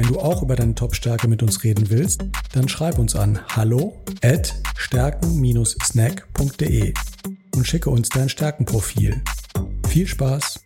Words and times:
Wenn 0.00 0.08
du 0.08 0.18
auch 0.18 0.42
über 0.42 0.56
deine 0.56 0.74
Top-Stärke 0.74 1.28
mit 1.28 1.42
uns 1.42 1.62
reden 1.62 1.90
willst, 1.90 2.24
dann 2.54 2.70
schreib 2.70 2.98
uns 2.98 3.14
an 3.14 3.38
hallo 3.48 4.02
at 4.22 4.54
stärken-snack.de 4.74 6.94
und 7.54 7.66
schicke 7.66 7.90
uns 7.90 8.08
dein 8.08 8.30
Stärkenprofil. 8.30 9.22
Viel 9.90 10.06
Spaß! 10.06 10.64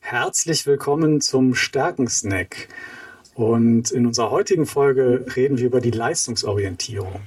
Herzlich 0.00 0.66
willkommen 0.66 1.22
zum 1.22 1.54
Stärkensnack. 1.54 2.68
Und 3.34 3.90
in 3.90 4.06
unserer 4.06 4.30
heutigen 4.30 4.66
Folge 4.66 5.26
reden 5.34 5.58
wir 5.58 5.66
über 5.66 5.80
die 5.80 5.90
Leistungsorientierung. 5.90 7.20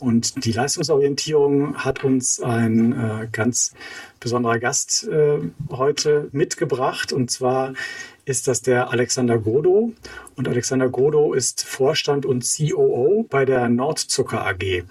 Und 0.00 0.44
die 0.44 0.52
Leistungsorientierung 0.52 1.76
hat 1.76 2.02
uns 2.02 2.40
ein 2.40 2.92
äh, 2.92 3.28
ganz 3.30 3.72
besonderer 4.18 4.58
Gast 4.58 5.06
äh, 5.06 5.38
heute 5.70 6.28
mitgebracht. 6.32 7.12
Und 7.12 7.30
zwar 7.30 7.74
ist 8.24 8.48
das 8.48 8.62
der 8.62 8.90
Alexander 8.90 9.38
Godo. 9.38 9.92
Und 10.34 10.48
Alexander 10.48 10.88
Godo 10.88 11.32
ist 11.32 11.64
Vorstand 11.64 12.26
und 12.26 12.44
COO 12.44 13.24
bei 13.30 13.44
der 13.44 13.68
Nordzucker 13.68 14.44
AG 14.44 14.84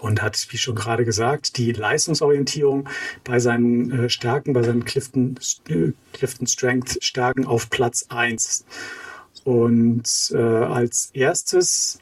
und 0.00 0.22
hat, 0.22 0.46
wie 0.50 0.58
schon 0.58 0.74
gerade 0.74 1.04
gesagt, 1.04 1.56
die 1.56 1.72
Leistungsorientierung 1.72 2.88
bei 3.24 3.38
seinen 3.38 3.90
äh, 3.90 4.10
Stärken, 4.10 4.52
bei 4.52 4.62
seinen 4.62 4.84
Clifton, 4.84 5.38
äh, 5.68 5.92
Clifton 6.12 6.46
Strength 6.46 6.98
Stärken 7.02 7.46
auf 7.46 7.70
Platz 7.70 8.06
1. 8.08 8.64
Und 9.46 10.32
äh, 10.34 10.38
als 10.38 11.10
erstes 11.14 12.00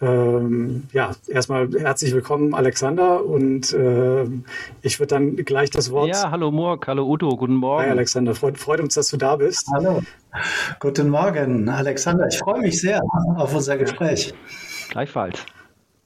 ähm, 0.00 0.82
ja, 0.92 1.12
erstmal 1.28 1.68
herzlich 1.70 2.12
willkommen, 2.12 2.52
Alexander. 2.52 3.24
Und 3.24 3.72
äh, 3.72 4.24
ich 4.82 4.98
würde 4.98 5.14
dann 5.14 5.36
gleich 5.36 5.70
das 5.70 5.90
Wort. 5.92 6.08
Ja, 6.08 6.30
hallo 6.30 6.50
Morg, 6.50 6.86
hallo 6.88 7.06
Udo, 7.06 7.36
guten 7.36 7.54
Morgen. 7.54 7.84
Hi, 7.84 7.90
Alexander. 7.90 8.34
Freut, 8.34 8.58
freut 8.58 8.80
uns, 8.80 8.94
dass 8.94 9.08
du 9.08 9.16
da 9.16 9.36
bist. 9.36 9.68
Hallo. 9.72 10.02
Guten 10.80 11.10
Morgen, 11.10 11.68
Alexander. 11.68 12.26
Ich 12.26 12.38
freue 12.38 12.60
mich 12.60 12.80
sehr 12.80 13.00
auf 13.36 13.54
unser 13.54 13.78
Gespräch. 13.78 14.34
Gleichfalls. 14.90 15.38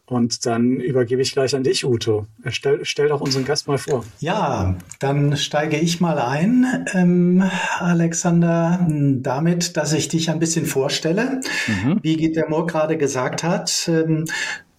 Und 0.09 0.47
dann 0.47 0.81
übergebe 0.81 1.21
ich 1.21 1.33
gleich 1.33 1.55
an 1.55 1.63
dich, 1.63 1.85
Uto. 1.85 2.27
Stell, 2.47 2.81
stell 2.85 3.09
doch 3.09 3.21
unseren 3.21 3.45
Gast 3.45 3.69
mal 3.69 3.77
vor. 3.77 4.07
Ja, 4.21 4.75
dann 5.01 5.37
steige 5.37 5.77
ich 5.77 6.01
mal 6.01 6.19
ein, 6.19 6.87
ähm, 6.95 7.45
Alexander, 7.79 8.87
damit, 8.89 9.77
dass 9.77 9.93
ich 9.93 10.09
dich 10.09 10.31
ein 10.31 10.39
bisschen 10.39 10.65
vorstelle. 10.65 11.43
Mhm. 11.67 11.99
Wie 12.01 12.17
Gitter 12.17 12.49
Mohr 12.49 12.67
gerade 12.67 12.97
gesagt 12.97 13.43
hat, 13.43 13.87
ähm, 13.89 14.25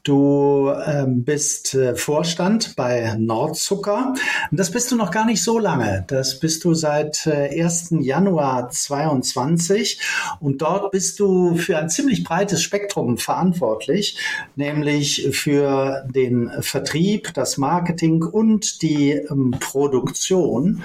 Du 0.09 0.73
ähm, 0.87 1.23
bist 1.23 1.75
äh, 1.75 1.95
Vorstand 1.95 2.75
bei 2.75 3.13
Nordzucker. 3.15 4.15
Und 4.49 4.59
das 4.59 4.71
bist 4.71 4.91
du 4.91 4.95
noch 4.95 5.11
gar 5.11 5.23
nicht 5.23 5.43
so 5.43 5.59
lange. 5.59 6.03
Das 6.07 6.39
bist 6.39 6.63
du 6.63 6.73
seit 6.73 7.27
äh, 7.27 7.61
1. 7.61 7.89
Januar 7.99 8.71
22. 8.71 10.01
Und 10.39 10.63
dort 10.63 10.89
bist 10.89 11.19
du 11.19 11.53
für 11.57 11.77
ein 11.77 11.91
ziemlich 11.91 12.23
breites 12.23 12.63
Spektrum 12.63 13.19
verantwortlich, 13.19 14.17
nämlich 14.55 15.27
für 15.31 16.07
den 16.09 16.49
Vertrieb, 16.61 17.31
das 17.35 17.59
Marketing 17.59 18.23
und 18.23 18.81
die 18.81 19.11
ähm, 19.11 19.51
Produktion. 19.59 20.81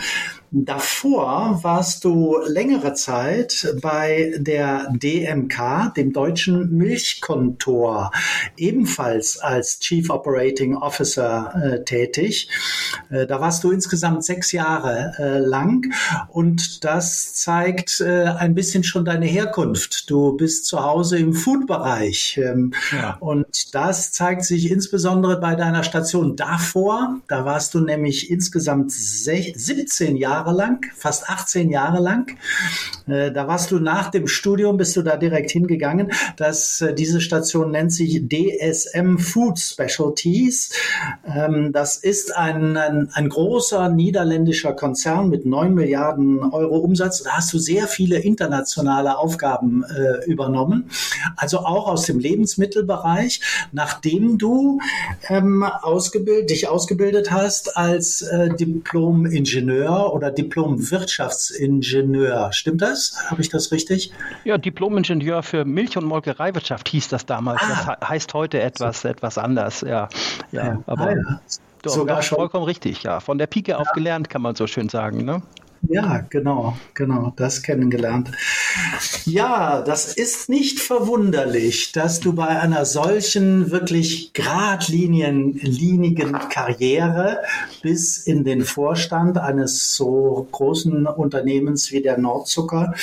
Davor 0.57 1.59
warst 1.65 2.05
du 2.05 2.39
längere 2.47 2.95
Zeit 2.95 3.75
bei 3.83 4.35
der 4.39 4.87
DMK, 4.93 5.93
dem 5.97 6.13
Deutschen 6.13 6.77
Milchkontor, 6.77 8.13
ebenfalls 8.57 9.37
als 9.39 9.81
Chief 9.81 10.09
Operating 10.11 10.77
Officer 10.77 11.53
äh, 11.61 11.85
tätig. 11.85 12.49
Äh, 13.11 13.27
da 13.27 13.41
warst 13.41 13.65
du 13.65 13.73
insgesamt 13.73 14.25
sechs 14.25 14.53
Jahre 14.53 15.15
äh, 15.19 15.39
lang 15.39 15.93
und 16.29 16.85
das 16.85 17.35
zeigt 17.35 18.01
äh, 18.01 18.27
ein 18.27 18.55
bisschen 18.55 18.85
schon 18.85 19.05
deine 19.05 19.27
Herkunft. 19.27 20.09
Du 20.09 20.37
bist 20.37 20.67
zu 20.67 20.85
Hause 20.85 21.19
im 21.19 21.33
Food-Bereich 21.33 22.39
ähm, 22.41 22.73
ja. 22.93 23.17
und 23.19 23.75
das 23.75 24.13
zeigt 24.13 24.45
sich 24.45 24.71
insbesondere 24.71 25.41
bei 25.41 25.57
deiner 25.57 25.83
Station 25.83 26.37
davor. 26.37 27.17
Da 27.27 27.45
warst 27.45 27.75
du 27.75 27.81
nämlich 27.81 28.31
insgesamt 28.31 28.93
17 28.93 30.17
Jahre 30.17 30.44
Jahre 30.44 30.56
lang, 30.56 30.87
fast 30.94 31.28
18 31.31 31.71
Jahre 31.71 32.00
lang. 32.00 32.37
Äh, 33.06 33.32
da 33.32 33.49
warst 33.49 33.71
du 33.71 33.78
nach 33.78 34.10
dem 34.10 34.27
Studium, 34.27 34.77
bist 34.77 34.94
du 34.97 35.03
da 35.03 35.16
direkt 35.16 35.50
hingegangen. 35.50 36.12
Das, 36.37 36.82
äh, 36.82 36.94
diese 36.94 37.21
Station 37.22 37.71
nennt 37.71 37.93
sich 37.93 38.28
DSM 38.28 39.16
Food 39.16 39.59
Specialties. 39.59 40.71
Ähm, 41.25 41.72
das 41.72 41.97
ist 41.97 42.37
ein, 42.37 42.77
ein, 42.77 43.09
ein 43.12 43.28
großer 43.31 43.88
niederländischer 43.88 44.75
Konzern 44.75 45.31
mit 45.31 45.47
9 45.47 45.72
Milliarden 45.72 46.41
Euro 46.41 46.76
Umsatz. 46.78 47.22
Da 47.22 47.31
hast 47.32 47.53
du 47.55 47.59
sehr 47.59 47.88
viele 47.88 48.19
internationale 48.19 49.16
Aufgaben 49.16 49.82
äh, 49.84 50.26
übernommen. 50.26 50.91
Also 51.37 51.61
auch 51.61 51.88
aus 51.88 52.05
dem 52.05 52.19
Lebensmittelbereich, 52.19 53.41
nachdem 53.72 54.37
du 54.37 54.78
ähm, 55.28 55.62
ausgebildet, 55.62 56.50
dich 56.50 56.69
ausgebildet 56.69 57.31
hast 57.31 57.76
als 57.78 58.21
äh, 58.22 58.50
Diplom-Ingenieur 58.55 60.12
oder 60.12 60.34
Diplom-Wirtschaftsingenieur. 60.34 62.53
Stimmt 62.53 62.83
das? 62.83 63.17
Habe 63.31 63.41
ich 63.41 63.49
das 63.49 63.72
richtig? 63.72 64.12
Ja, 64.45 64.59
Diplom-Ingenieur 64.59 65.43
für 65.43 65.65
Milch- 65.65 65.97
und 65.97 66.05
Molkereiwirtschaft 66.05 66.89
hieß 66.89 67.09
das 67.09 67.27
damals. 67.27 67.62
Ah. 67.62 67.97
Das 68.00 68.09
heißt 68.09 68.34
heute 68.34 68.61
etwas, 68.61 69.03
so. 69.03 69.09
etwas 69.09 69.39
anders. 69.39 69.81
Ja, 69.81 70.09
ja, 70.53 70.67
ja. 70.67 70.83
aber. 70.87 71.09
Ah, 71.09 71.15
ja. 71.15 71.41
Doch, 71.83 71.93
Sogar 71.93 72.23
schon. 72.23 72.37
vollkommen 72.37 72.65
richtig, 72.65 73.03
ja. 73.03 73.21
Von 73.21 73.37
der 73.37 73.47
Pike 73.47 73.78
auf 73.78 73.89
gelernt, 73.93 74.31
kann 74.31 74.41
man 74.41 74.55
so 74.55 74.67
schön 74.67 74.89
sagen. 74.89 75.27
Ne? 75.27 75.43
Ja, 75.89 76.25
genau, 76.28 76.77
genau, 76.95 77.33
das 77.37 77.62
kennengelernt. 77.62 78.31
Ja, 79.25 79.83
das 79.83 80.15
ist 80.15 80.49
nicht 80.49 80.81
verwunderlich, 80.81 81.93
dass 81.93 82.21
du 82.21 82.33
bei 82.33 82.49
einer 82.49 82.84
solchen 82.84 83.71
wirklich 83.71 84.33
geradlinigen 84.33 86.33
Karriere 86.49 87.41
bis 87.83 88.19
in 88.19 88.44
den 88.44 88.65
Vorstand 88.65 89.39
eines 89.39 89.94
so 89.94 90.49
großen 90.50 91.06
Unternehmens 91.06 91.93
wie 91.93 92.03
der 92.03 92.19
Nordzucker, 92.19 92.94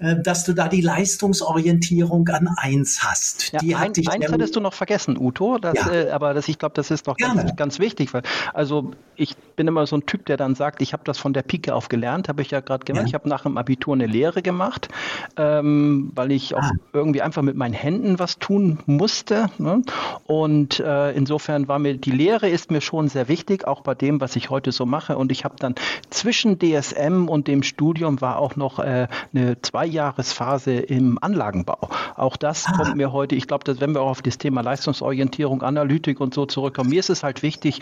äh, 0.00 0.16
dass 0.22 0.44
du 0.44 0.52
da 0.52 0.68
die 0.68 0.80
Leistungsorientierung 0.80 2.28
an 2.28 2.48
eins 2.56 3.02
hast. 3.02 3.52
Ja, 3.52 3.60
die 3.60 3.74
ein, 3.74 3.92
eins 4.06 4.32
hattest 4.32 4.56
du 4.56 4.60
noch 4.60 4.74
vergessen, 4.74 5.16
Uto, 5.18 5.58
das, 5.58 5.74
ja. 5.74 5.92
äh, 5.92 6.10
aber 6.10 6.34
das, 6.34 6.48
ich 6.48 6.58
glaube, 6.58 6.74
das 6.74 6.90
ist 6.90 7.06
doch 7.06 7.16
ganz, 7.16 7.56
ganz, 7.56 7.78
wichtig, 7.78 8.14
weil 8.14 8.22
also 8.54 8.92
ich 9.16 9.36
bin 9.56 9.68
immer 9.68 9.86
so 9.86 9.96
ein 9.96 10.06
Typ, 10.06 10.26
der 10.26 10.36
dann 10.36 10.54
sagt, 10.54 10.82
ich 10.82 10.92
habe 10.92 11.02
das 11.04 11.18
von 11.18 11.32
der 11.32 11.42
Pike 11.42 11.74
auf 11.74 11.88
gelernt 11.88 12.25
habe 12.28 12.42
ich 12.42 12.50
ja 12.50 12.60
gerade 12.60 12.84
gemacht. 12.84 13.02
Ja. 13.02 13.08
Ich 13.08 13.14
habe 13.14 13.28
nach 13.28 13.42
dem 13.42 13.58
Abitur 13.58 13.94
eine 13.94 14.06
Lehre 14.06 14.42
gemacht, 14.42 14.88
ähm, 15.36 16.10
weil 16.14 16.32
ich 16.32 16.54
auch 16.54 16.62
ah. 16.62 16.72
irgendwie 16.92 17.22
einfach 17.22 17.42
mit 17.42 17.56
meinen 17.56 17.74
Händen 17.74 18.18
was 18.18 18.38
tun 18.38 18.78
musste. 18.86 19.50
Ne? 19.58 19.82
Und 20.26 20.80
äh, 20.80 21.12
insofern 21.12 21.68
war 21.68 21.78
mir 21.78 21.96
die 21.96 22.10
Lehre 22.10 22.48
ist 22.48 22.70
mir 22.70 22.80
schon 22.80 23.08
sehr 23.08 23.28
wichtig, 23.28 23.66
auch 23.66 23.82
bei 23.82 23.94
dem, 23.94 24.20
was 24.20 24.36
ich 24.36 24.50
heute 24.50 24.72
so 24.72 24.86
mache. 24.86 25.16
Und 25.16 25.32
ich 25.32 25.44
habe 25.44 25.56
dann 25.58 25.74
zwischen 26.10 26.58
DSM 26.58 27.28
und 27.28 27.48
dem 27.48 27.62
Studium 27.62 28.20
war 28.20 28.38
auch 28.38 28.56
noch 28.56 28.78
äh, 28.78 29.08
eine 29.34 29.60
Zweijahresphase 29.60 30.72
im 30.72 31.18
Anlagenbau. 31.20 31.90
Auch 32.16 32.36
das 32.36 32.66
ah. 32.66 32.76
kommt 32.76 32.96
mir 32.96 33.12
heute, 33.12 33.34
ich 33.34 33.46
glaube, 33.46 33.64
dass 33.64 33.80
wenn 33.80 33.92
wir 33.92 34.02
auch 34.02 34.10
auf 34.10 34.22
das 34.22 34.38
Thema 34.38 34.60
Leistungsorientierung, 34.62 35.62
Analytik 35.62 36.20
und 36.20 36.34
so 36.34 36.46
zurückkommen, 36.46 36.90
mir 36.90 37.00
ist 37.00 37.10
es 37.10 37.22
halt 37.22 37.42
wichtig, 37.42 37.80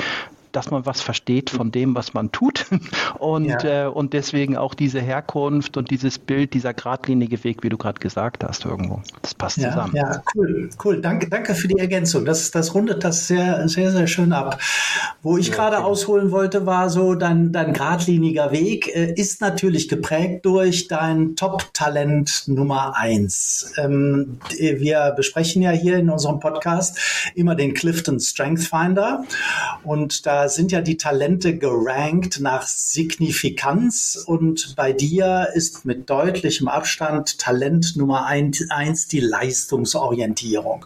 dass 0.55 0.71
man 0.71 0.87
was 0.87 1.01
versteht 1.01 1.51
von 1.51 1.73
dem, 1.73 1.95
was 1.95 2.15
man 2.15 2.33
tut. 2.33 2.67
Und, 3.19 3.47
ja. 3.47 3.87
äh, 3.87 3.89
und 3.89 4.13
deswegen 4.13 4.57
auch 4.57 4.75
diese 4.75 5.01
Herkunft 5.01 5.77
und 5.77 5.91
dieses 5.91 6.19
Bild, 6.19 6.53
dieser 6.53 6.75
geradlinige 6.75 7.43
Weg, 7.45 7.63
wie 7.63 7.69
du 7.69 7.77
gerade 7.77 8.01
gesagt 8.01 8.45
hast, 8.45 8.65
irgendwo. 8.65 9.03
Das 9.23 9.35
passt 9.35 9.59
ja, 9.59 9.71
zusammen. 9.71 9.97
Ja, 9.97 10.23
cool, 10.35 10.69
cool. 10.85 11.01
Danke, 11.01 11.29
danke 11.29 11.55
für 11.55 11.69
die 11.69 11.79
Ergänzung. 11.79 12.25
Das, 12.25 12.51
das 12.51 12.75
rundet 12.75 13.05
das 13.05 13.27
sehr, 13.27 13.67
sehr, 13.69 13.93
sehr 13.93 14.07
schön 14.07 14.33
ab. 14.33 14.59
Wo 15.23 15.39
ich 15.39 15.49
ja, 15.49 15.55
gerade 15.55 15.77
okay. 15.79 15.87
ausholen 15.87 16.31
wollte, 16.31 16.67
war 16.67 16.91
so, 16.91 17.15
dein, 17.15 17.53
dein 17.53 17.73
geradliniger 17.73 18.51
Weg 18.53 18.95
äh, 18.95 19.13
ist 19.15 19.41
natürlich 19.41 19.89
geprägt 19.89 20.45
durch 20.45 20.89
dein 20.89 21.37
Top-Talent 21.37 22.45
Nummer 22.47 22.97
eins. 22.97 23.73
Ähm, 23.77 24.39
wir 24.59 25.15
besprechen 25.17 25.63
ja 25.63 25.71
hier 25.71 25.99
in 25.99 26.11
unserem 26.11 26.41
Podcast 26.41 27.33
immer 27.35 27.55
den 27.55 27.75
Clifton 27.75 28.21
Strength 28.21 28.65
Finder 28.65 29.25
und 29.83 30.27
da 30.27 30.44
da 30.45 30.51
sind 30.51 30.73
ja 30.73 30.83
die 30.83 30.99
Talente 30.99 31.57
gerankt 31.57 32.39
nach 32.39 32.67
Signifikanz 32.67 34.23
und 34.27 34.77
bei 34.77 34.93
dir 34.93 35.49
ist 35.55 35.87
mit 35.87 36.11
deutlichem 36.11 36.69
Abstand 36.69 37.39
Talent 37.39 37.97
Nummer 37.97 38.27
eins 38.27 39.09
die 39.09 39.21
Leistungsorientierung. 39.21 40.85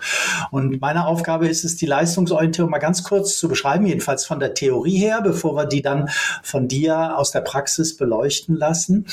Und 0.52 0.80
meine 0.80 1.06
Aufgabe 1.08 1.48
ist 1.48 1.64
es, 1.64 1.74
die 1.74 1.86
Leistungsorientierung 1.86 2.70
mal 2.70 2.78
ganz 2.78 3.02
kurz 3.02 3.36
zu 3.36 3.48
beschreiben, 3.48 3.84
jedenfalls 3.84 4.24
von 4.26 4.38
der 4.38 4.54
Theorie 4.54 4.96
her, 4.96 5.22
bevor 5.22 5.56
wir 5.56 5.66
die 5.66 5.82
dann 5.82 6.08
von 6.44 6.68
dir 6.68 7.18
aus 7.18 7.32
der 7.32 7.40
Praxis 7.40 7.96
beleuchten 7.96 8.54
lassen. 8.54 9.06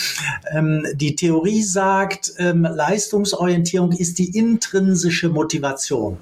Ähm, 0.52 0.86
die 0.94 1.16
Theorie 1.16 1.64
sagt, 1.64 2.34
ähm, 2.38 2.68
Leistungsorientierung 2.72 3.94
ist 3.94 4.20
die 4.20 4.38
intrinsische 4.38 5.30
Motivation. 5.30 6.20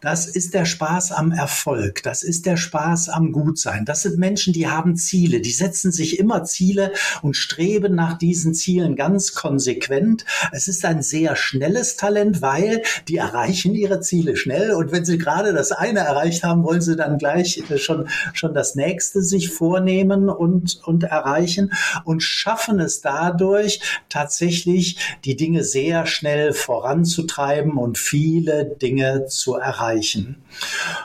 Das 0.00 0.28
ist 0.28 0.54
der 0.54 0.64
Spaß 0.64 1.10
am 1.10 1.32
Erfolg. 1.32 2.04
Das 2.04 2.22
ist 2.22 2.46
der 2.46 2.56
Spaß 2.56 3.08
am 3.08 3.32
Gutsein. 3.64 3.84
Das 3.84 4.02
sind 4.02 4.18
Menschen, 4.18 4.52
die 4.52 4.68
haben 4.68 4.96
Ziele. 4.96 5.40
Die 5.40 5.50
setzen 5.50 5.90
sich 5.90 6.18
immer 6.18 6.44
Ziele 6.44 6.92
und 7.22 7.34
streben 7.34 7.94
nach 7.94 8.18
diesen 8.18 8.54
Zielen 8.54 8.94
ganz 8.94 9.34
konsequent. 9.34 10.24
Es 10.52 10.68
ist 10.68 10.84
ein 10.84 11.02
sehr 11.02 11.34
schnelles 11.36 11.96
Talent, 11.96 12.42
weil 12.42 12.82
die 13.08 13.16
erreichen 13.16 13.74
ihre 13.74 14.00
Ziele 14.00 14.36
schnell. 14.36 14.72
Und 14.72 14.92
wenn 14.92 15.04
sie 15.04 15.18
gerade 15.18 15.52
das 15.52 15.72
eine 15.72 16.00
erreicht 16.00 16.44
haben, 16.44 16.64
wollen 16.64 16.82
sie 16.82 16.96
dann 16.96 17.18
gleich 17.18 17.62
äh, 17.70 17.78
schon, 17.78 18.08
schon 18.34 18.54
das 18.54 18.74
nächste 18.74 19.22
sich 19.22 19.50
vornehmen 19.50 20.28
und, 20.28 20.80
und 20.84 21.04
erreichen 21.04 21.72
und 22.04 22.22
schaffen 22.22 22.80
es 22.80 23.00
dadurch 23.00 23.80
tatsächlich 24.08 24.98
die 25.24 25.36
Dinge 25.36 25.64
sehr 25.64 26.06
schnell 26.06 26.52
voranzutreiben 26.52 27.78
und 27.78 27.96
viele 27.98 28.66
Dinge 28.66 29.26
zu 29.26 29.54
erreichen. 29.54 30.42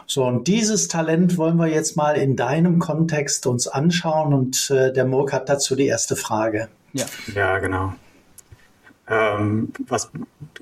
So, 0.05 0.25
und 0.25 0.47
dieses 0.47 0.87
Talent 0.87 1.37
wollen 1.37 1.57
wir 1.57 1.67
jetzt 1.67 1.95
mal 1.95 2.13
in 2.13 2.35
deinem 2.35 2.48
Kontext 2.79 3.47
uns 3.47 3.67
anschauen 3.67 4.33
und 4.33 4.69
äh, 4.71 4.91
der 4.91 5.05
Murk 5.05 5.33
hat 5.33 5.49
dazu 5.49 5.75
die 5.75 5.87
erste 5.87 6.15
Frage. 6.15 6.69
Ja, 6.93 7.05
ja 7.33 7.59
genau. 7.59 7.93
Ähm, 9.07 9.71
was, 9.87 10.11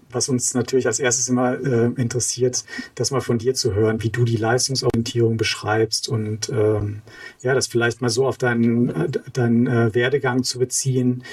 was 0.10 0.30
uns 0.30 0.54
natürlich 0.54 0.88
als 0.88 1.00
erstes 1.00 1.30
immer 1.30 1.54
äh, 1.60 1.92
interessiert, 2.02 2.64
das 2.96 3.12
mal 3.12 3.22
von 3.22 3.38
dir 3.38 3.54
zu 3.54 3.74
hören, 3.74 4.02
wie 4.02 4.10
du 4.10 4.24
die 4.26 4.38
Leistungsorientierung 4.38 5.38
beschreibst 5.38 6.08
und 6.10 6.50
ähm, 6.50 7.02
ja, 7.42 7.54
das 7.54 7.68
vielleicht 7.68 8.02
mal 8.02 8.10
so 8.10 8.28
auf 8.28 8.38
deinen, 8.38 8.90
äh, 8.90 9.10
deinen 9.34 9.68
äh, 9.68 9.94
Werdegang 9.94 10.44
zu 10.44 10.60
beziehen. 10.60 11.24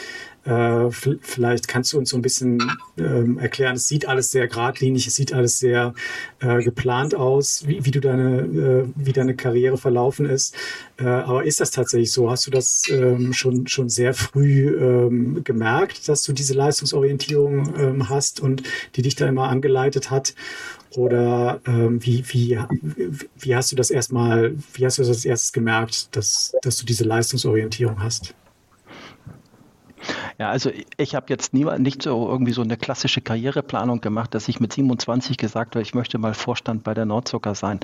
Äh, 0.44 0.90
vielleicht 0.90 1.68
kannst 1.68 1.92
du 1.92 1.98
uns 1.98 2.10
so 2.10 2.18
ein 2.18 2.22
bisschen 2.22 2.70
ähm, 2.98 3.38
erklären, 3.38 3.76
es 3.76 3.88
sieht 3.88 4.06
alles 4.06 4.30
sehr 4.30 4.46
geradlinig, 4.46 5.06
es 5.06 5.14
sieht 5.14 5.32
alles 5.32 5.58
sehr 5.58 5.94
äh, 6.40 6.62
geplant 6.62 7.14
aus, 7.14 7.66
wie, 7.66 7.82
wie 7.86 7.90
du 7.90 8.00
deine, 8.00 8.40
äh, 8.40 8.84
wie 8.94 9.12
deine 9.12 9.34
Karriere 9.36 9.78
verlaufen 9.78 10.26
ist. 10.26 10.54
Aber 10.96 11.44
ist 11.44 11.58
das 11.58 11.72
tatsächlich 11.72 12.12
so? 12.12 12.30
Hast 12.30 12.46
du 12.46 12.52
das 12.52 12.84
ähm, 12.88 13.32
schon, 13.32 13.66
schon 13.66 13.88
sehr 13.88 14.14
früh 14.14 14.68
ähm, 14.78 15.42
gemerkt, 15.42 16.08
dass 16.08 16.22
du 16.22 16.32
diese 16.32 16.54
Leistungsorientierung 16.54 17.74
ähm, 17.76 18.08
hast 18.34 18.40
und 18.40 18.62
die 18.96 19.02
dich 19.02 19.14
da 19.14 19.26
immer 19.26 19.48
angeleitet 19.48 20.10
hat? 20.10 20.34
Oder 20.96 21.60
ähm, 21.66 22.04
wie, 22.04 22.24
wie, 22.28 22.58
wie 23.36 23.56
hast 23.56 23.72
du 23.72 23.76
das 23.76 23.90
erstmal, 23.90 24.54
wie 24.74 24.84
hast 24.84 24.98
du 24.98 25.02
das 25.02 25.24
erstes 25.24 25.52
gemerkt, 25.52 26.14
dass, 26.14 26.54
dass 26.62 26.76
du 26.76 26.86
diese 26.86 27.04
Leistungsorientierung 27.04 28.00
hast? 28.00 28.34
Ja, 30.38 30.50
also 30.50 30.70
ich 30.96 31.14
habe 31.14 31.26
jetzt 31.28 31.54
nie, 31.54 31.64
nicht 31.78 32.02
so 32.02 32.28
irgendwie 32.28 32.52
so 32.52 32.62
eine 32.62 32.76
klassische 32.76 33.20
Karriereplanung 33.20 34.00
gemacht, 34.00 34.34
dass 34.34 34.48
ich 34.48 34.58
mit 34.58 34.72
27 34.72 35.36
gesagt 35.36 35.76
habe, 35.76 35.82
ich 35.82 35.94
möchte 35.94 36.18
mal 36.18 36.34
Vorstand 36.34 36.82
bei 36.82 36.92
der 36.92 37.04
Nordzucker 37.04 37.54
sein. 37.54 37.78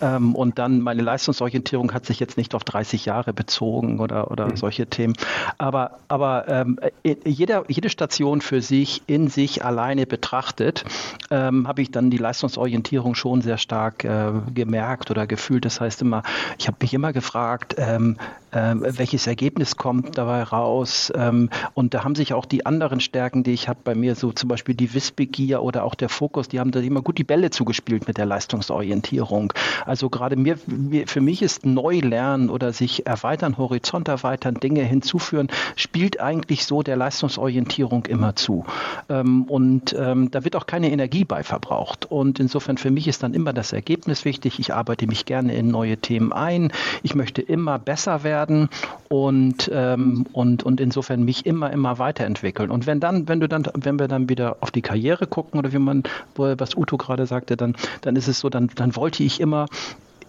Ähm, 0.00 0.34
und 0.36 0.58
dann 0.58 0.80
meine 0.80 1.02
Leistungsorientierung 1.02 1.92
hat 1.92 2.06
sich 2.06 2.20
jetzt 2.20 2.36
nicht 2.36 2.54
auf 2.54 2.62
30 2.62 3.06
Jahre 3.06 3.32
bezogen 3.32 3.98
oder, 3.98 4.30
oder 4.30 4.46
mhm. 4.46 4.56
solche 4.56 4.86
Themen. 4.86 5.14
Aber, 5.58 5.98
aber 6.06 6.48
ähm, 6.48 6.78
jeder, 7.24 7.64
jede 7.68 7.88
Station 7.88 8.40
für 8.40 8.62
sich 8.62 9.02
in 9.08 9.28
sich 9.28 9.64
alleine 9.64 10.06
betrachtet, 10.06 10.84
ähm, 11.30 11.66
habe 11.66 11.82
ich 11.82 11.90
dann 11.90 12.10
die 12.10 12.18
Leistungsorientierung 12.18 13.16
schon 13.16 13.42
sehr 13.42 13.58
stark 13.58 14.04
äh, 14.04 14.30
gemerkt 14.54 15.10
oder 15.10 15.26
gefühlt. 15.26 15.64
Das 15.64 15.80
heißt 15.80 16.02
immer, 16.02 16.22
ich 16.58 16.68
habe 16.68 16.76
mich 16.80 16.94
immer 16.94 17.12
gefragt, 17.12 17.74
ähm, 17.78 18.16
äh, 18.52 18.74
welches 18.78 19.26
Ergebnis 19.26 19.76
kommt 19.76 20.18
dabei 20.18 20.44
raus. 20.44 21.12
Ähm, 21.16 21.50
und 21.74 21.95
da 21.96 22.04
haben 22.04 22.14
sich 22.14 22.34
auch 22.34 22.44
die 22.44 22.66
anderen 22.66 23.00
Stärken, 23.00 23.42
die 23.42 23.52
ich 23.52 23.70
habe 23.70 23.78
bei 23.82 23.94
mir, 23.94 24.16
so 24.16 24.30
zum 24.30 24.50
Beispiel 24.50 24.74
die 24.74 24.92
Wissbegier 24.92 25.62
oder 25.62 25.82
auch 25.82 25.94
der 25.94 26.10
Fokus, 26.10 26.46
die 26.46 26.60
haben 26.60 26.70
da 26.70 26.80
immer 26.80 27.00
gut 27.00 27.16
die 27.16 27.24
Bälle 27.24 27.48
zugespielt 27.48 28.06
mit 28.06 28.18
der 28.18 28.26
Leistungsorientierung. 28.26 29.54
Also 29.86 30.10
gerade 30.10 30.36
mir, 30.36 30.58
für 30.58 31.20
mich 31.22 31.40
ist 31.40 31.64
Neulernen 31.64 32.50
oder 32.50 32.74
sich 32.74 33.06
erweitern, 33.06 33.56
Horizont 33.56 34.08
erweitern, 34.08 34.56
Dinge 34.56 34.82
hinzuführen, 34.82 35.48
spielt 35.74 36.20
eigentlich 36.20 36.66
so 36.66 36.82
der 36.82 36.96
Leistungsorientierung 36.96 38.04
immer 38.04 38.36
zu. 38.36 38.66
Ähm, 39.08 39.44
und 39.44 39.96
ähm, 39.98 40.30
da 40.30 40.44
wird 40.44 40.54
auch 40.54 40.66
keine 40.66 40.90
Energie 40.90 41.24
bei 41.24 41.42
verbraucht. 41.42 42.04
Und 42.04 42.40
insofern 42.40 42.76
für 42.76 42.90
mich 42.90 43.08
ist 43.08 43.22
dann 43.22 43.32
immer 43.32 43.54
das 43.54 43.72
Ergebnis 43.72 44.26
wichtig. 44.26 44.58
Ich 44.58 44.74
arbeite 44.74 45.06
mich 45.06 45.24
gerne 45.24 45.54
in 45.54 45.68
neue 45.68 45.96
Themen 45.96 46.34
ein. 46.34 46.72
Ich 47.02 47.14
möchte 47.14 47.40
immer 47.40 47.78
besser 47.78 48.22
werden 48.22 48.68
und, 49.08 49.70
ähm, 49.72 50.26
und, 50.34 50.62
und 50.62 50.78
insofern 50.82 51.24
mich 51.24 51.46
immer, 51.46 51.70
immer 51.70 51.85
immer 51.86 51.98
weiterentwickeln. 51.98 52.70
Und 52.70 52.86
wenn 52.86 52.98
dann, 52.98 53.28
wenn 53.28 53.38
du 53.40 53.48
dann, 53.48 53.66
wenn 53.74 53.98
wir 53.98 54.08
dann 54.08 54.28
wieder 54.28 54.56
auf 54.60 54.70
die 54.70 54.82
Karriere 54.82 55.26
gucken 55.26 55.58
oder 55.58 55.72
wie 55.72 55.78
man, 55.78 56.02
was 56.34 56.76
Uto 56.76 56.96
gerade 56.96 57.26
sagte, 57.26 57.56
dann, 57.56 57.76
dann 58.00 58.16
ist 58.16 58.26
es 58.26 58.40
so, 58.40 58.48
dann, 58.48 58.70
dann 58.74 58.96
wollte 58.96 59.22
ich 59.22 59.40
immer 59.40 59.66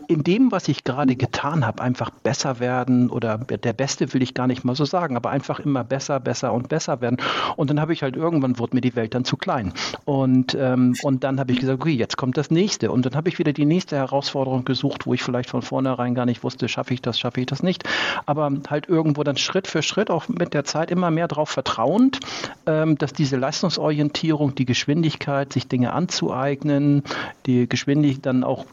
in 0.07 0.23
dem, 0.23 0.51
was 0.51 0.67
ich 0.67 0.83
gerade 0.83 1.15
getan 1.15 1.65
habe, 1.65 1.81
einfach 1.81 2.09
besser 2.09 2.59
werden 2.59 3.09
oder 3.09 3.37
der 3.37 3.73
Beste 3.73 4.13
will 4.13 4.21
ich 4.21 4.33
gar 4.33 4.47
nicht 4.47 4.63
mal 4.63 4.75
so 4.75 4.85
sagen, 4.85 5.15
aber 5.15 5.29
einfach 5.29 5.59
immer 5.59 5.83
besser, 5.83 6.19
besser 6.19 6.53
und 6.53 6.69
besser 6.69 7.01
werden. 7.01 7.17
Und 7.55 7.69
dann 7.69 7.79
habe 7.81 7.93
ich 7.93 8.03
halt 8.03 8.15
irgendwann 8.15 8.57
wurde 8.57 8.75
mir 8.75 8.81
die 8.81 8.95
Welt 8.95 9.13
dann 9.13 9.25
zu 9.25 9.37
klein. 9.37 9.73
Und, 10.05 10.55
ähm, 10.59 10.95
und 11.03 11.23
dann 11.23 11.39
habe 11.39 11.51
ich 11.51 11.59
gesagt, 11.59 11.81
okay, 11.81 11.91
jetzt 11.91 12.17
kommt 12.17 12.37
das 12.37 12.51
nächste. 12.51 12.91
Und 12.91 13.05
dann 13.05 13.15
habe 13.15 13.29
ich 13.29 13.39
wieder 13.39 13.53
die 13.53 13.65
nächste 13.65 13.97
Herausforderung 13.97 14.65
gesucht, 14.65 15.05
wo 15.05 15.13
ich 15.13 15.23
vielleicht 15.23 15.49
von 15.49 15.61
vornherein 15.61 16.15
gar 16.15 16.25
nicht 16.25 16.43
wusste, 16.43 16.69
schaffe 16.69 16.93
ich 16.93 17.01
das, 17.01 17.19
schaffe 17.19 17.41
ich 17.41 17.45
das 17.45 17.61
nicht. 17.61 17.83
Aber 18.25 18.51
halt 18.69 18.87
irgendwo 18.87 19.23
dann 19.23 19.37
Schritt 19.37 19.67
für 19.67 19.81
Schritt, 19.81 20.09
auch 20.09 20.27
mit 20.29 20.53
der 20.53 20.63
Zeit 20.63 20.91
immer 20.91 21.11
mehr 21.11 21.27
darauf 21.27 21.49
vertrauend, 21.49 22.19
ähm, 22.65 22.97
dass 22.97 23.13
diese 23.13 23.35
Leistungsorientierung, 23.35 24.55
die 24.55 24.65
Geschwindigkeit, 24.65 25.51
sich 25.51 25.67
Dinge 25.67 25.93
anzueignen, 25.93 27.03
die 27.45 27.67
Geschwindigkeit 27.67 28.25
dann 28.25 28.43
auch 28.43 28.65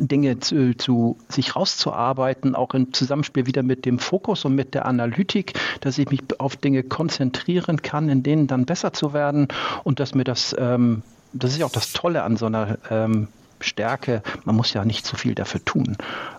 Dinge 0.00 0.40
zu, 0.40 0.76
zu, 0.76 1.16
sich 1.28 1.54
rauszuarbeiten, 1.54 2.54
auch 2.54 2.74
im 2.74 2.92
Zusammenspiel 2.92 3.46
wieder 3.46 3.62
mit 3.62 3.84
dem 3.84 3.98
Fokus 3.98 4.44
und 4.44 4.54
mit 4.54 4.74
der 4.74 4.86
Analytik, 4.86 5.52
dass 5.80 5.98
ich 5.98 6.10
mich 6.10 6.22
auf 6.38 6.56
Dinge 6.56 6.82
konzentrieren 6.82 7.82
kann, 7.82 8.08
in 8.08 8.22
denen 8.22 8.46
dann 8.46 8.66
besser 8.66 8.92
zu 8.92 9.12
werden 9.12 9.48
und 9.84 10.00
dass 10.00 10.14
mir 10.14 10.24
das, 10.24 10.54
ähm, 10.58 11.02
das 11.32 11.52
ist 11.52 11.58
ja 11.58 11.66
auch 11.66 11.72
das 11.72 11.92
Tolle 11.92 12.24
an 12.24 12.36
so 12.36 12.46
einer 12.46 12.78
ähm, 12.90 13.28
Stärke, 13.60 14.22
man 14.44 14.56
muss 14.56 14.72
ja 14.72 14.84
nicht 14.84 15.06
so 15.06 15.16
viel 15.16 15.34
dafür 15.34 15.64
tun, 15.64 15.96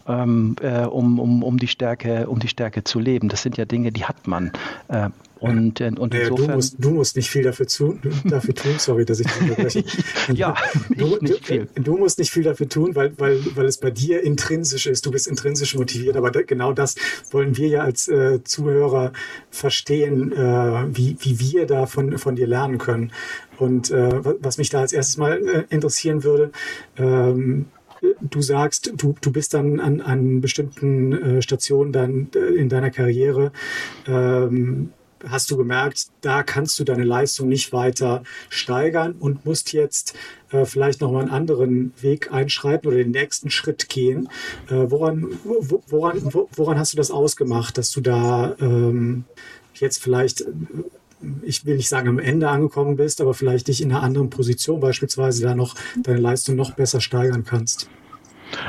ähm, 0.08 0.56
äh, 0.62 0.82
um, 0.82 1.20
um, 1.20 1.44
um, 1.44 1.58
die 1.58 1.68
Stärke, 1.68 2.28
um 2.28 2.40
die 2.40 2.48
Stärke 2.48 2.84
zu 2.84 3.00
leben. 3.00 3.30
Das 3.30 3.42
sind 3.42 3.58
ja 3.58 3.66
Dinge, 3.66 3.92
die 3.92 4.06
hat 4.06 4.28
man. 4.28 4.52
Äh, 4.90 5.10
und, 5.40 5.82
äh, 5.82 5.92
und 5.98 6.14
insofern, 6.14 6.48
du, 6.48 6.54
musst, 6.54 6.76
du 6.80 6.90
musst 6.92 7.16
nicht 7.16 7.30
viel 7.30 7.44
dafür, 7.44 7.68
zu, 7.68 8.00
dafür 8.24 8.56
tun, 8.56 8.74
sorry, 8.78 9.06
dass 9.06 9.20
ich 9.20 9.28
dich 9.28 9.42
unterbreche. 9.42 9.84
ja, 10.34 10.56
du, 10.96 11.18
nicht 11.22 11.46
viel. 11.46 11.68
du 11.76 11.98
musst 11.98 12.20
nicht 12.20 12.32
viel 12.32 12.44
dafür 12.44 12.70
tun, 12.70 12.96
weil, 12.96 13.14
weil, 13.18 13.40
weil 13.56 13.66
es 13.66 13.78
bei 13.78 13.92
dir 13.92 14.24
intrinsisch 14.24 14.86
ist. 14.88 15.06
Du 15.06 15.12
bist 15.12 15.28
intrinsisch 15.28 15.76
motiviert, 15.76 16.16
aber 16.16 16.32
genau 16.32 16.74
das 16.74 16.96
wollen 17.32 17.58
wir 17.58 17.68
ja 17.68 17.82
als 17.82 18.08
äh, 18.08 18.44
Zuhörer 18.44 19.12
verstehen, 19.50 20.32
äh, 20.32 20.38
wie, 20.96 21.18
wie 21.20 21.40
wir 21.40 21.66
da 21.66 21.86
von, 21.86 22.18
von 22.18 22.36
dir 22.36 22.48
lernen 22.48 22.78
können. 22.78 23.12
Und 23.58 23.92
äh, 23.92 24.20
was 24.42 24.58
mich 24.58 24.70
da 24.70 24.82
als 24.82 24.94
erstes 24.94 25.18
mal 25.18 25.42
äh, 25.48 25.64
interessieren 25.70 26.24
würde, 26.24 26.52
ähm, 26.98 27.68
du 28.22 28.42
sagst, 28.42 28.92
du, 28.96 29.16
du 29.20 29.32
bist 29.32 29.54
dann 29.54 29.80
an, 29.80 30.02
an 30.02 30.42
bestimmten 30.42 31.14
äh, 31.14 31.42
Stationen 31.42 31.92
dann 31.92 32.30
äh, 32.36 32.40
in 32.40 32.70
deiner 32.70 32.92
Karriere 32.92 33.52
ähm, 34.08 34.92
hast 35.30 35.52
du 35.52 35.58
gemerkt, 35.58 36.08
da 36.22 36.44
kannst 36.44 36.80
du 36.80 36.84
deine 36.84 37.04
Leistung 37.04 37.48
nicht 37.48 37.74
weiter 37.74 38.24
steigern 38.50 39.14
und 39.14 39.46
musst 39.46 39.74
jetzt 39.74 40.16
äh, 40.52 40.66
vielleicht 40.66 41.02
nochmal 41.02 41.24
einen 41.24 41.32
anderen 41.32 41.94
Weg 42.02 42.32
einschreiten 42.32 42.88
oder 42.88 42.98
den 42.98 43.12
nächsten 43.12 43.50
Schritt 43.50 43.90
gehen. 43.90 44.30
Äh, 44.70 44.90
woran, 44.90 45.28
woran, 45.88 46.22
woran 46.56 46.80
hast 46.80 46.94
du 46.94 46.98
das 46.98 47.12
ausgemacht, 47.12 47.78
dass 47.78 47.92
du 47.92 48.02
da 48.02 48.56
ähm, 48.60 49.26
jetzt 49.76 50.02
vielleicht 50.02 50.46
ich 51.42 51.66
will 51.66 51.78
nicht 51.78 51.90
sagen 51.90 52.08
am 52.08 52.20
Ende 52.20 52.50
angekommen 52.50 52.98
bist, 52.98 53.22
aber 53.22 53.34
vielleicht 53.34 53.68
dich 53.68 53.82
in 53.82 53.92
einer 53.92 54.04
anderen 54.04 54.30
Position 54.30 54.80
beispielsweise 54.80 55.44
da 55.44 55.56
noch 55.56 55.76
deine 56.04 56.20
Leistung 56.20 56.56
noch 56.56 56.72
besser 56.72 57.02
steigern 57.02 57.44
kannst? 57.44 57.90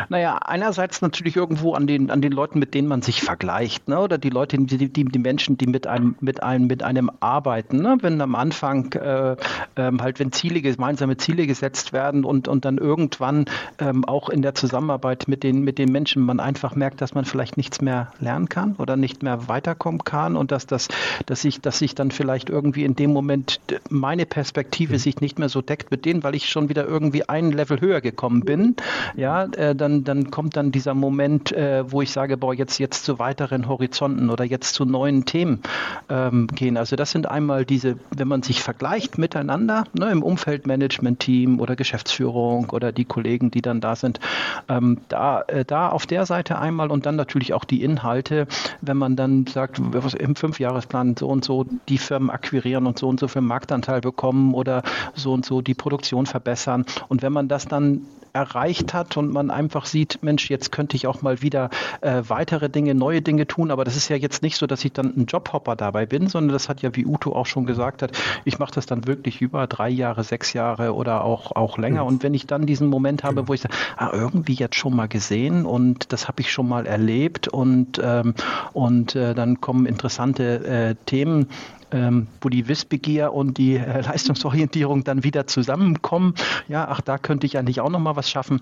Naja, 0.09 0.39
einerseits 0.39 1.03
natürlich 1.03 1.37
irgendwo 1.37 1.75
an 1.75 1.87
den, 1.87 2.11
an 2.11 2.21
den 2.21 2.33
Leuten, 2.33 2.59
mit 2.59 2.75
denen 2.75 2.89
man 2.89 3.03
sich 3.03 3.23
vergleicht, 3.23 3.89
ne? 3.89 4.01
oder 4.01 4.19
die 4.19 4.31
Leute, 4.31 4.57
die, 4.59 4.89
die, 4.89 5.05
die 5.05 5.19
Menschen, 5.19 5.59
die 5.59 5.67
mit 5.67 5.87
einem, 5.87 6.17
mit 6.21 6.43
einem, 6.43 6.67
mit 6.67 6.83
einem 6.83 7.11
arbeiten. 7.21 7.83
Ne? 7.83 7.99
Wenn 8.01 8.21
am 8.21 8.35
Anfang 8.35 8.93
äh, 8.93 9.37
ähm, 9.77 10.03
halt, 10.03 10.19
wenn 10.19 10.33
Ziele, 10.33 10.61
gemeinsame 10.61 11.17
Ziele 11.17 11.47
gesetzt 11.47 11.93
werden 11.93 12.25
und, 12.25 12.49
und 12.49 12.65
dann 12.65 12.79
irgendwann 12.79 13.47
ähm, 13.79 14.05
auch 14.05 14.29
in 14.29 14.43
der 14.43 14.55
Zusammenarbeit 14.55 15.29
mit 15.29 15.43
den, 15.43 15.63
mit 15.63 15.79
den 15.79 15.91
Menschen 15.93 16.23
man 16.23 16.41
einfach 16.41 16.75
merkt, 16.75 17.01
dass 17.01 17.15
man 17.15 17.25
vielleicht 17.25 17.57
nichts 17.57 17.81
mehr 17.81 18.13
lernen 18.21 18.49
kann 18.49 18.75
oder 18.77 18.97
nicht 18.97 19.23
mehr 19.23 19.49
weiterkommen 19.49 20.05
kann 20.05 20.37
und 20.37 20.51
dass 20.51 20.67
das, 20.67 20.89
dass 21.27 21.45
ich, 21.45 21.61
dass 21.61 21.79
sich 21.79 21.95
dann 21.95 22.11
vielleicht 22.11 22.51
irgendwie 22.51 22.85
in 22.85 22.97
dem 22.97 23.13
Moment 23.13 23.61
meine 23.89 24.27
Perspektive 24.27 24.95
mhm. 24.95 24.99
sich 24.99 25.21
nicht 25.21 25.39
mehr 25.39 25.49
so 25.49 25.63
deckt 25.63 25.91
mit 25.91 26.05
denen, 26.05 26.23
weil 26.23 26.35
ich 26.35 26.49
schon 26.49 26.69
wieder 26.69 26.87
irgendwie 26.87 27.29
ein 27.29 27.53
Level 27.53 27.81
höher 27.81 28.01
gekommen 28.01 28.41
bin. 28.41 28.77
Ja, 29.15 29.45
äh, 29.45 29.75
dann, 29.77 30.05
dann 30.05 30.31
kommt 30.31 30.57
dann 30.57 30.73
dieser 30.73 30.95
Moment, 30.95 31.53
äh, 31.53 31.91
wo 31.91 32.03
ich 32.03 32.11
sage, 32.11 32.37
boah, 32.37 32.55
jetzt, 32.55 32.79
jetzt 32.79 33.05
zu 33.05 33.19
weiteren 33.19 33.69
Horizonten 33.69 34.31
oder 34.31 34.45
jetzt 34.45 34.75
zu 34.75 34.85
neuen 34.85 35.25
Themen 35.25 35.61
ähm, 36.09 36.47
gehen. 36.49 36.77
Also 36.77 36.97
das 36.97 37.11
sind 37.11 37.29
einmal 37.29 37.65
diese, 37.65 37.97
wenn 38.17 38.29
man 38.29 38.43
sich 38.43 38.63
vergleicht 38.63 39.19
miteinander, 39.19 39.85
ne, 39.93 40.11
im 40.11 40.23
Umfeldmanagement-Team 40.23 41.61
oder 41.61 41.77
Geschäftsführung 41.77 42.71
oder 42.71 42.93
die 42.93 43.05
Kollegen, 43.05 43.51
die 43.51 43.63
dann 43.63 43.81
da 43.81 43.97
sind, 43.97 44.21
ähm, 44.69 44.99
da, 45.09 45.43
äh, 45.43 45.65
da 45.65 45.89
auf 45.89 46.07
der 46.07 46.27
Seite 46.27 46.59
einmal 46.59 46.91
und 46.91 47.07
dann 47.07 47.17
natürlich 47.17 47.55
auch 47.55 47.65
die 47.65 47.83
Inhalte, 47.83 48.47
wenn 48.81 48.97
man 48.97 49.17
dann 49.17 49.47
sagt, 49.47 49.79
im 49.79 50.37
Fünfjahresplan 50.37 51.17
so 51.17 51.29
und 51.29 51.45
so 51.45 51.67
die 51.89 51.99
Firmen 51.99 52.31
akquirieren 52.31 52.87
und 52.87 52.99
so 52.99 53.09
und 53.09 53.21
so 53.21 53.29
viel 53.29 53.43
Marktanteil 53.43 54.01
bekommen 54.01 54.55
oder 54.55 54.83
so 55.15 55.33
und 55.33 55.45
so 55.45 55.61
die 55.61 55.75
Produktion 55.75 56.27
verbessern. 56.27 56.85
Und 57.09 57.23
wenn 57.23 57.33
man 57.33 57.49
das 57.49 57.67
dann 57.67 58.03
erreicht 58.37 58.93
hat 58.93 59.17
und 59.17 59.33
man 59.33 59.51
einfach 59.67 59.87
sieht, 59.87 60.23
Mensch, 60.23 60.49
jetzt 60.49 60.71
könnte 60.71 60.97
ich 60.97 61.09
auch 61.09 61.23
mal 61.23 61.43
wieder 61.43 61.71
äh, 62.01 62.23
weitere 62.29 62.71
Dinge, 62.71 62.95
neue 62.95 63.21
Dinge 63.21 63.49
tun. 63.49 63.73
Aber 63.73 63.85
das 63.85 63.97
ist 63.97 64.09
ja 64.09 64.15
jetzt 64.15 64.41
nicht 64.41 64.57
so, 64.57 64.69
dass 64.69 64.85
ich 64.85 64.93
dann 64.93 65.13
ein 65.17 65.27
Jobhopper 65.27 65.75
dabei 65.75 66.07
bin, 66.07 66.29
sondern 66.29 66.53
das 66.53 66.69
hat 66.69 66.83
ja, 66.83 66.95
wie 66.95 67.05
Uto 67.05 67.33
auch 67.33 67.47
schon 67.47 67.67
gesagt 67.67 68.03
hat, 68.03 68.13
ich 68.45 68.61
mache 68.61 68.73
das 68.73 68.87
dann 68.87 69.09
wirklich 69.09 69.43
über 69.43 69.67
drei 69.67 69.89
Jahre, 69.89 70.23
sechs 70.23 70.53
Jahre 70.53 70.95
oder 70.95 71.25
auch, 71.25 71.57
auch 71.57 71.79
länger. 71.79 72.05
Und 72.05 72.23
wenn 72.23 72.33
ich 72.33 72.47
dann 72.47 72.65
diesen 72.65 72.87
Moment 72.87 73.25
habe, 73.25 73.49
wo 73.49 73.55
ich 73.55 73.61
sage, 73.61 73.75
ah, 73.97 74.11
irgendwie 74.13 74.55
jetzt 74.55 74.77
schon 74.77 74.95
mal 74.95 75.09
gesehen 75.09 75.67
und 75.67 76.13
das 76.13 76.29
habe 76.29 76.43
ich 76.43 76.53
schon 76.53 76.69
mal 76.69 76.87
erlebt 76.87 77.49
und, 77.49 78.01
ähm, 78.01 78.35
und 78.73 79.17
äh, 79.17 79.35
dann 79.35 79.61
kommen 79.61 79.87
interessante 79.87 80.65
äh, 80.65 80.95
Themen 81.07 81.49
ähm, 81.93 82.27
wo 82.41 82.49
die 82.49 82.69
Wissbegier 82.69 83.33
und 83.33 83.59
die 83.59 83.77
äh, 83.77 84.01
Leistungsorientierung 84.03 85.05
dann 85.05 85.25
wieder 85.25 85.47
zusammenkommen. 85.47 86.35
Ja, 86.69 86.87
ach, 86.89 87.01
da 87.01 87.19
könnte 87.19 87.47
ich 87.47 87.59
eigentlich 87.59 87.81
auch 87.81 87.91
noch 87.91 88.01
mal 88.01 88.17
was 88.17 88.31
schaffen. 88.31 88.61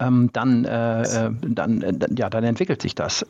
Ähm, 0.00 0.30
dann, 0.32 0.64
äh, 0.64 1.02
äh 1.02 1.30
dann, 1.46 1.82
äh, 1.82 1.94
ja, 2.16 2.30
dann 2.30 2.44
entwickelt 2.44 2.82
sich 2.82 2.94
das. 2.94 3.24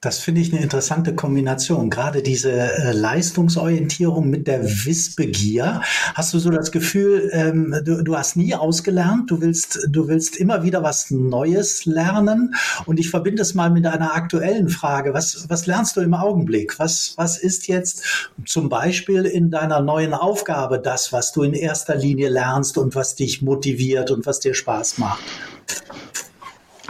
Das 0.00 0.18
finde 0.18 0.40
ich 0.40 0.52
eine 0.52 0.62
interessante 0.62 1.14
Kombination. 1.14 1.90
Gerade 1.90 2.22
diese 2.22 2.52
äh, 2.52 2.92
Leistungsorientierung 2.92 4.28
mit 4.28 4.46
der 4.46 4.62
Wissbegier. 4.62 5.82
Hast 6.14 6.34
du 6.34 6.38
so 6.38 6.50
das 6.50 6.70
Gefühl, 6.70 7.30
ähm, 7.32 7.74
du, 7.84 8.04
du, 8.04 8.16
hast 8.16 8.36
nie 8.36 8.54
ausgelernt, 8.54 9.30
du 9.30 9.40
willst, 9.40 9.88
du 9.90 10.06
willst 10.06 10.36
immer 10.36 10.62
wieder 10.62 10.82
was 10.82 11.10
Neues 11.10 11.86
lernen. 11.86 12.54
Und 12.84 13.00
ich 13.00 13.10
verbinde 13.10 13.42
es 13.42 13.54
mal 13.54 13.70
mit 13.70 13.86
einer 13.86 14.14
aktuellen 14.14 14.68
Frage. 14.68 15.14
Was, 15.14 15.46
was 15.48 15.66
lernst 15.66 15.96
du 15.96 16.02
im 16.02 16.14
Augenblick? 16.14 16.78
Was, 16.78 17.14
was 17.16 17.38
ist 17.38 17.66
jetzt 17.66 18.30
zum 18.44 18.68
Beispiel 18.68 19.24
in 19.24 19.50
deiner 19.50 19.80
neuen 19.80 20.12
Aufgabe 20.12 20.78
das, 20.78 21.12
was 21.12 21.32
du 21.32 21.42
in 21.42 21.54
erster 21.54 21.96
Linie 21.96 22.28
lernst 22.28 22.78
und 22.78 22.94
was 22.94 23.14
dich 23.14 23.42
motiviert 23.42 24.10
und 24.10 24.26
was 24.26 24.40
dir 24.40 24.54
Spaß 24.54 24.98
macht? 24.98 25.24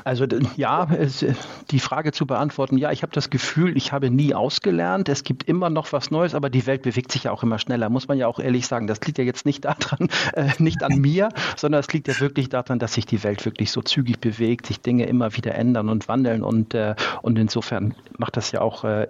Also 0.06 0.24
ja, 0.56 0.86
es, 0.96 1.26
die 1.72 1.80
Frage 1.80 2.12
zu 2.12 2.26
beantworten, 2.26 2.78
ja, 2.78 2.92
ich 2.92 3.02
habe 3.02 3.12
das 3.12 3.28
Gefühl, 3.28 3.76
ich 3.76 3.90
habe 3.90 4.08
nie 4.08 4.34
ausgelernt. 4.34 5.08
Es 5.08 5.24
gibt 5.24 5.42
immer 5.48 5.68
noch 5.68 5.92
was 5.92 6.12
Neues, 6.12 6.36
aber 6.36 6.48
die 6.48 6.64
Welt 6.66 6.82
bewegt 6.82 7.10
sich 7.10 7.24
ja 7.24 7.32
auch 7.32 7.42
immer 7.42 7.58
schneller, 7.58 7.88
muss 7.88 8.06
man 8.06 8.16
ja 8.16 8.28
auch 8.28 8.38
ehrlich 8.38 8.68
sagen. 8.68 8.86
Das 8.86 9.00
liegt 9.00 9.18
ja 9.18 9.24
jetzt 9.24 9.46
nicht 9.46 9.64
daran, 9.64 10.08
äh, 10.34 10.50
nicht 10.58 10.84
an 10.84 11.00
mir, 11.00 11.30
sondern 11.56 11.80
es 11.80 11.92
liegt 11.92 12.06
ja 12.06 12.20
wirklich 12.20 12.48
daran, 12.48 12.78
dass 12.78 12.94
sich 12.94 13.04
die 13.04 13.24
Welt 13.24 13.44
wirklich 13.44 13.72
so 13.72 13.82
zügig 13.82 14.20
bewegt, 14.20 14.66
sich 14.66 14.80
Dinge 14.80 15.06
immer 15.06 15.36
wieder 15.36 15.56
ändern 15.56 15.88
und 15.88 16.06
wandeln 16.06 16.44
und, 16.44 16.72
äh, 16.74 16.94
und 17.22 17.36
insofern 17.36 17.96
macht 18.16 18.36
das 18.36 18.52
ja 18.52 18.60
auch 18.60 18.84
äh, 18.84 19.08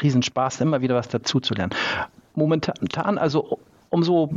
Riesenspaß, 0.00 0.62
immer 0.62 0.80
wieder 0.80 0.94
was 0.94 1.08
dazu 1.08 1.40
zu 1.40 1.52
lernen. 1.52 1.74
Momentan, 2.34 3.18
also 3.18 3.58
umso 3.90 4.30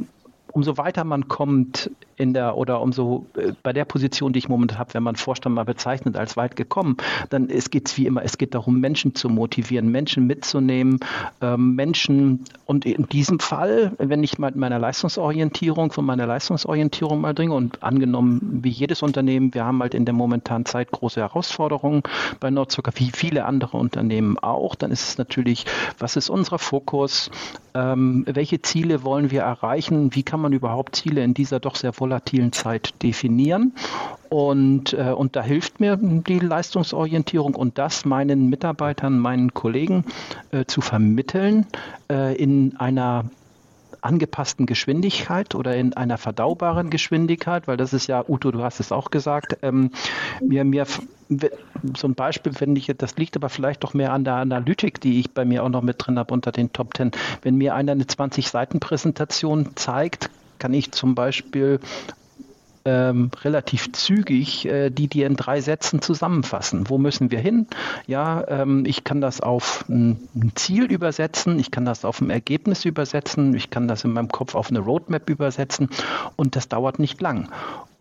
umso 0.53 0.77
weiter 0.77 1.03
man 1.03 1.27
kommt 1.27 1.89
in 2.24 2.34
der 2.34 2.58
oder 2.58 2.82
umso 2.82 3.27
äh, 3.38 3.51
bei 3.62 3.74
der 3.74 3.86
Position, 3.86 4.34
die 4.34 4.39
ich 4.39 4.50
momentan 4.50 4.80
habe, 4.80 4.94
wenn 4.94 5.03
man 5.03 5.15
Vorstand 5.15 5.56
mal 5.56 5.65
bezeichnet 5.65 6.18
als 6.18 6.38
weit 6.38 6.56
gekommen, 6.56 6.98
dann 7.30 7.48
geht 7.48 7.88
es 7.88 7.98
wie 7.98 8.08
immer, 8.08 8.24
es 8.24 8.38
geht 8.38 8.56
darum, 8.56 8.80
Menschen 8.80 9.13
zu 9.13 9.30
motivieren, 9.30 9.89
Menschen 9.89 10.25
mitzunehmen, 10.25 11.00
ähm, 11.42 11.75
Menschen 11.75 12.46
und 12.65 12.86
in 12.86 13.08
diesem 13.08 13.39
Fall, 13.39 13.92
wenn 13.98 14.24
ich 14.24 14.39
mal 14.39 14.51
meiner 14.56 14.80
Leistungsorientierung, 14.80 15.92
von 15.92 16.06
meiner 16.06 16.25
Leistungsorientierung 16.25 17.22
mal 17.22 17.34
dringe 17.34 17.53
und 17.53 17.84
angenommen, 17.84 18.60
wie 18.63 18.70
jedes 18.70 19.01
Unternehmen, 19.03 19.53
wir 19.53 19.65
haben 19.65 19.82
halt 19.82 19.94
in 19.94 20.06
der 20.06 20.13
momentanen 20.13 20.65
Zeit 20.65 20.92
große 20.92 21.20
Herausforderungen 21.20 22.03
bei 22.39 22.50
Nordzucker, 22.50 22.94
wie 22.96 23.12
viele 23.13 23.46
andere 23.46 23.77
Unternehmen 23.77 24.39
auch, 24.39 24.75
dann 24.75 24.92
ist 24.92 25.10
es 25.10 25.18
natürlich, 25.18 25.65
was 26.00 26.15
ist 26.15 26.30
unser 26.30 26.58
Fokus, 26.58 27.30
ähm, 27.74 28.24
welche 28.27 28.62
Ziele 28.62 29.03
wollen 29.03 29.30
wir 29.30 29.42
erreichen, 29.42 30.15
wie 30.15 30.24
kann 30.24 30.39
man 30.39 30.53
überhaupt 30.53 30.96
Ziele 30.96 31.24
in 31.24 31.34
dieser 31.34 31.60
doch 31.60 31.75
sehr 31.75 31.94
volatilen 31.94 32.12
Zeit 32.51 33.01
definieren. 33.01 33.74
Und, 34.29 34.93
äh, 34.93 35.12
und 35.12 35.36
da 35.36 35.43
hilft 35.43 35.79
mir 35.79 35.98
die 36.01 36.39
Leistungsorientierung 36.39 37.53
und 37.55 37.77
das 37.77 38.03
meinen 38.03 38.50
Mitarbeitern, 38.50 39.20
meinen 39.20 39.53
Kollegen 39.53 40.05
äh, 40.51 40.65
zu 40.65 40.82
vermitteln 40.82 41.67
äh, 42.10 42.36
in 42.36 42.75
einer 42.77 43.25
angepassten 44.03 44.65
Geschwindigkeit 44.65 45.55
oder 45.55 45.75
in 45.75 45.93
einer 45.93 46.17
verdaubaren 46.17 46.89
Geschwindigkeit, 46.89 47.67
weil 47.67 47.77
das 47.77 47.93
ist 47.93 48.08
ja, 48.08 48.24
Uto, 48.27 48.51
du 48.51 48.63
hast 48.63 48.79
es 48.79 48.91
auch 48.91 49.12
gesagt, 49.12 49.58
ähm, 49.62 49.91
mir, 50.41 50.63
mir 50.63 50.86
so 51.96 52.08
ein 52.08 52.15
Beispiel 52.15 52.53
finde 52.53 52.79
ich, 52.79 52.91
das 52.98 53.15
liegt 53.17 53.36
aber 53.36 53.50
vielleicht 53.50 53.84
doch 53.84 53.93
mehr 53.93 54.12
an 54.13 54.24
der 54.24 54.36
Analytik, 54.36 55.00
die 55.00 55.20
ich 55.20 55.32
bei 55.32 55.46
mir 55.46 55.63
auch 55.63 55.70
noch 55.70 55.82
mit 55.82 55.96
drin 56.00 56.20
habe 56.20 56.34
unter 56.34 56.51
den 56.51 56.74
Top 56.74 56.96
10. 56.96 57.12
Wenn 57.41 57.55
mir 57.55 57.75
einer 57.75 57.93
eine 57.93 58.03
20-Seiten-Präsentation 58.03 59.75
zeigt, 59.75 60.29
kann 60.63 60.74
ich 60.74 60.93
zum 60.93 61.13
Beispiel 61.13 61.82
ähm, 62.86 63.32
relativ 63.43 63.91
zügig 63.91 64.65
äh, 64.65 64.89
die 64.89 65.10
dir 65.10 65.27
in 65.27 65.36
drei 65.36 65.60
Sätzen 65.60 66.01
zusammenfassen. 66.01 66.89
Wo 66.89 66.98
müssen 66.98 67.32
wir 67.32 67.39
hin? 67.39 67.67
Ja, 68.08 68.48
ähm, 68.48 68.86
ich 68.86 69.03
kann 69.03 69.20
das 69.20 69.41
auf 69.41 69.84
ein, 69.89 70.29
ein, 70.34 70.53
Ziel 70.55 70.86
übersetzen, 70.86 71.60
ich 71.60 71.70
kann 71.70 71.84
das 71.84 72.05
auf 72.05 72.22
ein 72.22 72.29
Ergebnis 72.29 72.86
übersetzen, 72.86 73.53
ich 73.53 73.72
kann 73.72 73.89
das 73.89 74.05
in 74.05 74.13
meinem 74.13 74.29
Kopf 74.29 74.55
auf 74.55 74.70
eine 74.70 74.79
Roadmap 74.79 75.29
übersetzen 75.29 75.89
und 76.38 76.55
das 76.55 76.70
dauert 76.70 76.98
nicht 76.98 77.20
lang. 77.20 77.50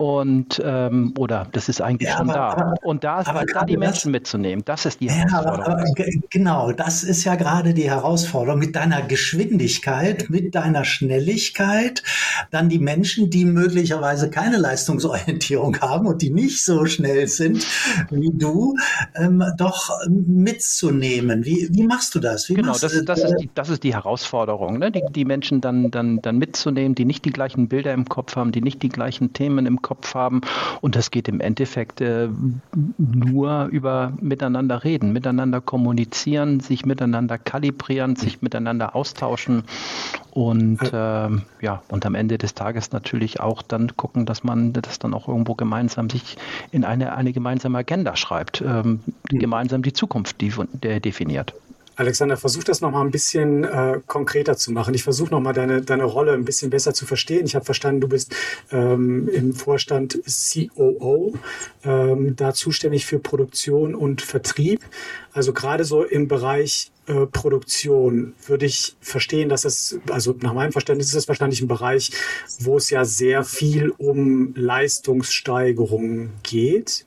Und 0.03 0.61
ähm, 0.61 1.13
oder 1.17 1.47
das 1.53 1.69
ist 1.69 1.81
eigentlich 1.81 2.09
ja, 2.09 2.17
schon 2.17 2.29
aber, 2.29 2.37
da. 2.37 2.49
Aber, 2.49 2.73
und 2.83 3.05
da, 3.05 3.23
da 3.23 3.63
die 3.63 3.77
Menschen 3.77 4.11
das, 4.11 4.19
mitzunehmen, 4.19 4.65
das 4.65 4.85
ist 4.85 4.99
die 4.99 5.05
ja, 5.05 5.13
Herausforderung. 5.13 5.73
Aber, 5.75 5.93
genau, 6.29 6.73
das 6.73 7.05
ist 7.05 7.23
ja 7.23 7.35
gerade 7.35 7.73
die 7.73 7.89
Herausforderung 7.89 8.59
mit 8.59 8.75
deiner 8.75 9.01
Geschwindigkeit, 9.01 10.29
mit 10.29 10.55
deiner 10.55 10.83
Schnelligkeit, 10.83 12.03
dann 12.51 12.67
die 12.67 12.79
Menschen, 12.79 13.29
die 13.29 13.45
möglicherweise 13.45 14.29
keine 14.29 14.57
Leistungsorientierung 14.57 15.79
haben 15.79 16.05
und 16.05 16.21
die 16.21 16.31
nicht 16.31 16.65
so 16.65 16.85
schnell 16.85 17.29
sind 17.29 17.65
wie 18.09 18.31
du, 18.33 18.75
ähm, 19.15 19.41
doch 19.57 19.89
mitzunehmen. 20.09 21.45
Wie, 21.45 21.69
wie 21.71 21.83
machst 21.83 22.13
du 22.13 22.19
das? 22.19 22.49
Wie 22.49 22.55
genau, 22.55 22.73
das, 22.73 23.05
das, 23.05 23.23
ist 23.23 23.35
die, 23.39 23.49
das 23.55 23.69
ist 23.69 23.83
die 23.83 23.93
Herausforderung, 23.93 24.79
ne? 24.79 24.91
die, 24.91 25.03
die 25.09 25.23
Menschen 25.23 25.61
dann, 25.61 25.91
dann, 25.91 26.21
dann 26.21 26.37
mitzunehmen, 26.37 26.93
die 26.93 27.05
nicht 27.05 27.23
die 27.23 27.31
gleichen 27.31 27.69
Bilder 27.69 27.93
im 27.93 28.09
Kopf 28.09 28.35
haben, 28.35 28.51
die 28.51 28.61
nicht 28.61 28.83
die 28.83 28.89
gleichen 28.89 29.31
Themen 29.31 29.65
im 29.65 29.81
Kopf 29.81 29.92
haben. 30.13 30.41
Und 30.81 30.95
das 30.95 31.11
geht 31.11 31.27
im 31.27 31.39
Endeffekt 31.39 32.01
äh, 32.01 32.29
nur 32.97 33.65
über 33.65 34.13
miteinander 34.19 34.83
reden, 34.83 35.13
miteinander 35.13 35.61
kommunizieren, 35.61 36.59
sich 36.59 36.85
miteinander 36.85 37.37
kalibrieren, 37.37 38.15
sich 38.15 38.41
miteinander 38.41 38.95
austauschen 38.95 39.63
und 40.33 40.81
äh, 40.81 41.29
ja, 41.61 41.83
und 41.89 42.05
am 42.07 42.15
Ende 42.15 42.39
des 42.39 42.55
Tages 42.55 42.91
natürlich 42.91 43.39
auch 43.39 43.61
dann 43.61 43.95
gucken, 43.95 44.25
dass 44.25 44.43
man 44.43 44.73
das 44.73 44.97
dann 44.97 45.13
auch 45.13 45.27
irgendwo 45.27 45.53
gemeinsam 45.53 46.09
sich 46.09 46.37
in 46.71 46.85
eine, 46.85 47.15
eine 47.15 47.33
gemeinsame 47.33 47.77
Agenda 47.77 48.15
schreibt, 48.15 48.61
ähm, 48.61 49.01
mhm. 49.31 49.39
gemeinsam 49.39 49.83
die 49.83 49.93
Zukunft 49.93 50.41
die, 50.41 50.51
der 50.73 50.99
definiert. 50.99 51.53
Alexander, 51.95 52.37
versuch 52.37 52.63
das 52.63 52.81
nochmal 52.81 53.05
ein 53.05 53.11
bisschen 53.11 53.63
äh, 53.63 53.99
konkreter 54.07 54.57
zu 54.57 54.71
machen. 54.71 54.93
Ich 54.93 55.03
versuche 55.03 55.31
nochmal 55.31 55.53
deine, 55.53 55.81
deine 55.81 56.05
Rolle 56.05 56.33
ein 56.33 56.45
bisschen 56.45 56.69
besser 56.69 56.93
zu 56.93 57.05
verstehen. 57.05 57.45
Ich 57.45 57.55
habe 57.55 57.65
verstanden, 57.65 58.01
du 58.01 58.07
bist 58.07 58.35
ähm, 58.71 59.29
im 59.29 59.53
Vorstand 59.53 60.19
COO, 60.25 61.33
ähm, 61.83 62.35
da 62.35 62.53
zuständig 62.53 63.05
für 63.05 63.19
Produktion 63.19 63.95
und 63.95 64.21
Vertrieb. 64.21 64.81
Also 65.33 65.53
gerade 65.53 65.83
so 65.83 66.03
im 66.03 66.27
Bereich 66.27 66.91
äh, 67.05 67.25
Produktion 67.25 68.33
würde 68.47 68.65
ich 68.65 68.95
verstehen, 69.01 69.49
dass 69.49 69.65
es, 69.65 69.99
also 70.09 70.35
nach 70.41 70.53
meinem 70.53 70.71
Verständnis 70.71 71.07
ist 71.07 71.15
es 71.15 71.27
wahrscheinlich 71.27 71.61
ein 71.61 71.67
Bereich, 71.67 72.11
wo 72.59 72.77
es 72.77 72.89
ja 72.89 73.03
sehr 73.03 73.43
viel 73.43 73.89
um 73.97 74.53
Leistungssteigerung 74.55 76.29
geht. 76.43 77.05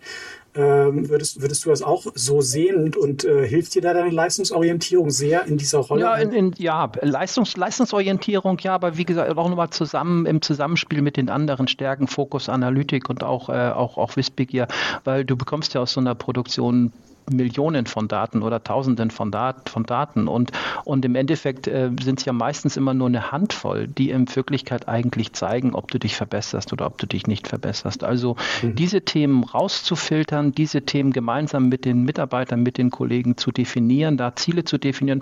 Ähm, 0.56 1.08
würdest, 1.10 1.42
würdest 1.42 1.64
du 1.64 1.70
das 1.70 1.82
auch 1.82 2.06
so 2.14 2.40
sehen 2.40 2.94
und, 2.94 3.24
äh, 3.24 3.46
hilft 3.46 3.74
dir 3.74 3.82
da 3.82 3.92
deine 3.92 4.10
Leistungsorientierung 4.10 5.10
sehr 5.10 5.44
in 5.44 5.58
dieser 5.58 5.78
Rolle? 5.80 6.00
Ja, 6.00 6.16
in, 6.16 6.32
in, 6.32 6.54
ja 6.56 6.90
Leistungs, 7.02 7.56
Leistungsorientierung, 7.56 8.58
ja, 8.60 8.74
aber 8.74 8.96
wie 8.96 9.04
gesagt, 9.04 9.36
auch 9.36 9.48
nochmal 9.48 9.70
zusammen 9.70 10.24
im 10.24 10.40
Zusammenspiel 10.40 11.02
mit 11.02 11.16
den 11.18 11.28
anderen 11.28 11.68
Stärken, 11.68 12.06
Fokus, 12.06 12.48
Analytik 12.48 13.10
und 13.10 13.22
auch, 13.22 13.50
äh, 13.50 13.70
auch, 13.70 13.98
auch 13.98 14.16
Wissbegier, 14.16 14.66
weil 15.04 15.24
du 15.24 15.36
bekommst 15.36 15.74
ja 15.74 15.82
aus 15.82 15.92
so 15.92 16.00
einer 16.00 16.14
Produktion 16.14 16.92
Millionen 17.30 17.86
von 17.86 18.08
Daten 18.08 18.42
oder 18.42 18.62
Tausenden 18.62 19.10
von, 19.10 19.30
Dat 19.30 19.68
von 19.68 19.84
Daten. 19.84 20.28
Und, 20.28 20.52
und 20.84 21.04
im 21.04 21.14
Endeffekt 21.14 21.66
äh, 21.66 21.90
sind 22.02 22.20
es 22.20 22.24
ja 22.24 22.32
meistens 22.32 22.76
immer 22.76 22.94
nur 22.94 23.08
eine 23.08 23.32
Handvoll, 23.32 23.88
die 23.88 24.10
in 24.10 24.34
Wirklichkeit 24.34 24.88
eigentlich 24.88 25.32
zeigen, 25.32 25.74
ob 25.74 25.90
du 25.90 25.98
dich 25.98 26.16
verbesserst 26.16 26.72
oder 26.72 26.86
ob 26.86 26.98
du 26.98 27.06
dich 27.06 27.26
nicht 27.26 27.48
verbesserst. 27.48 28.04
Also 28.04 28.36
mhm. 28.62 28.74
diese 28.74 29.02
Themen 29.02 29.44
rauszufiltern, 29.44 30.52
diese 30.52 30.82
Themen 30.82 31.12
gemeinsam 31.12 31.68
mit 31.68 31.84
den 31.84 32.04
Mitarbeitern, 32.04 32.62
mit 32.62 32.78
den 32.78 32.90
Kollegen 32.90 33.36
zu 33.36 33.50
definieren, 33.50 34.16
da 34.16 34.36
Ziele 34.36 34.64
zu 34.64 34.78
definieren. 34.78 35.20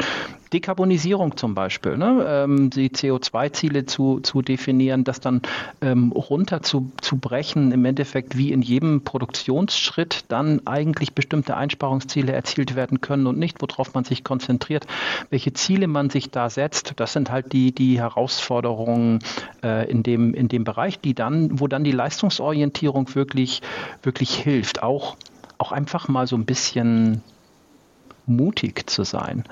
Dekarbonisierung 0.54 1.36
zum 1.36 1.54
Beispiel, 1.54 1.96
ne? 1.96 2.24
ähm, 2.26 2.70
die 2.70 2.88
CO2-Ziele 2.88 3.86
zu, 3.86 4.20
zu 4.20 4.40
definieren, 4.40 5.02
das 5.02 5.18
dann 5.18 5.42
ähm, 5.80 6.12
runter 6.12 6.62
zu, 6.62 6.92
zu 7.00 7.16
brechen, 7.16 7.72
im 7.72 7.84
Endeffekt 7.84 8.38
wie 8.38 8.52
in 8.52 8.62
jedem 8.62 9.02
Produktionsschritt 9.02 10.24
dann 10.28 10.64
eigentlich 10.64 11.12
bestimmte 11.12 11.56
Einsparungsziele 11.56 12.32
erzielt 12.32 12.76
werden 12.76 13.00
können 13.00 13.26
und 13.26 13.36
nicht, 13.36 13.60
worauf 13.60 13.94
man 13.94 14.04
sich 14.04 14.22
konzentriert, 14.22 14.86
welche 15.28 15.52
Ziele 15.52 15.88
man 15.88 16.08
sich 16.08 16.30
da 16.30 16.48
setzt. 16.48 16.94
Das 16.96 17.12
sind 17.12 17.32
halt 17.32 17.52
die, 17.52 17.72
die 17.72 17.98
Herausforderungen 17.98 19.18
äh, 19.64 19.90
in, 19.90 20.04
dem, 20.04 20.34
in 20.34 20.46
dem 20.46 20.62
Bereich, 20.62 21.00
die 21.00 21.14
dann, 21.14 21.58
wo 21.58 21.66
dann 21.66 21.82
die 21.82 21.92
Leistungsorientierung 21.92 23.12
wirklich, 23.16 23.60
wirklich 24.04 24.36
hilft. 24.36 24.84
Auch, 24.84 25.16
auch 25.58 25.72
einfach 25.72 26.06
mal 26.06 26.28
so 26.28 26.36
ein 26.36 26.44
bisschen 26.44 27.22
mutig 28.26 28.88
zu 28.88 29.02
sein. 29.02 29.44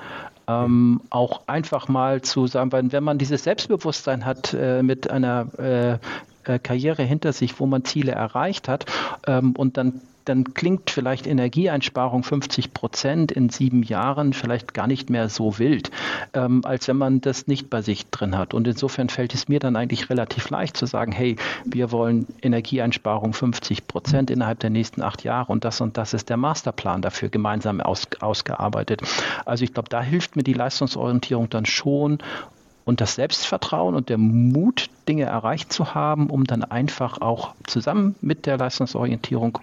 Ähm, 0.47 1.01
auch 1.09 1.41
einfach 1.47 1.87
mal 1.87 2.21
zu 2.21 2.47
sagen, 2.47 2.91
wenn 2.91 3.03
man 3.03 3.17
dieses 3.17 3.43
Selbstbewusstsein 3.43 4.25
hat 4.25 4.53
äh, 4.53 4.83
mit 4.83 5.09
einer 5.09 5.47
äh, 5.57 5.93
äh 6.51 6.59
Karriere 6.59 7.03
hinter 7.03 7.31
sich, 7.31 7.59
wo 7.59 7.65
man 7.65 7.85
Ziele 7.85 8.11
erreicht 8.11 8.67
hat 8.67 8.85
ähm, 9.25 9.53
und 9.55 9.77
dann 9.77 10.01
dann 10.25 10.53
klingt 10.53 10.89
vielleicht 10.89 11.27
Energieeinsparung 11.27 12.23
50 12.23 12.73
Prozent 12.73 13.31
in 13.31 13.49
sieben 13.49 13.83
Jahren 13.83 14.33
vielleicht 14.33 14.73
gar 14.73 14.87
nicht 14.87 15.09
mehr 15.09 15.29
so 15.29 15.59
wild, 15.59 15.91
ähm, 16.33 16.61
als 16.63 16.87
wenn 16.87 16.97
man 16.97 17.21
das 17.21 17.47
nicht 17.47 17.69
bei 17.69 17.81
sich 17.81 18.09
drin 18.09 18.37
hat. 18.37 18.53
Und 18.53 18.67
insofern 18.67 19.09
fällt 19.09 19.33
es 19.33 19.47
mir 19.47 19.59
dann 19.59 19.75
eigentlich 19.75 20.09
relativ 20.09 20.49
leicht 20.49 20.77
zu 20.77 20.85
sagen, 20.85 21.11
hey, 21.11 21.35
wir 21.65 21.91
wollen 21.91 22.27
Energieeinsparung 22.41 23.33
50 23.33 23.87
Prozent 23.87 24.31
innerhalb 24.31 24.59
der 24.59 24.69
nächsten 24.69 25.01
acht 25.01 25.23
Jahre 25.23 25.51
und 25.51 25.65
das 25.65 25.81
und 25.81 25.97
das 25.97 26.13
ist 26.13 26.29
der 26.29 26.37
Masterplan 26.37 27.01
dafür 27.01 27.29
gemeinsam 27.29 27.81
aus, 27.81 28.07
ausgearbeitet. 28.19 29.01
Also 29.45 29.63
ich 29.63 29.73
glaube, 29.73 29.89
da 29.89 30.01
hilft 30.01 30.35
mir 30.35 30.43
die 30.43 30.53
Leistungsorientierung 30.53 31.49
dann 31.49 31.65
schon 31.65 32.19
und 32.85 33.01
das 33.01 33.15
Selbstvertrauen 33.15 33.95
und 33.95 34.09
der 34.09 34.17
Mut, 34.17 34.89
Dinge 35.07 35.23
erreicht 35.23 35.71
zu 35.71 35.93
haben, 35.93 36.29
um 36.29 36.45
dann 36.45 36.63
einfach 36.63 37.21
auch 37.21 37.53
zusammen 37.67 38.15
mit 38.21 38.45
der 38.45 38.57
Leistungsorientierung 38.57 39.59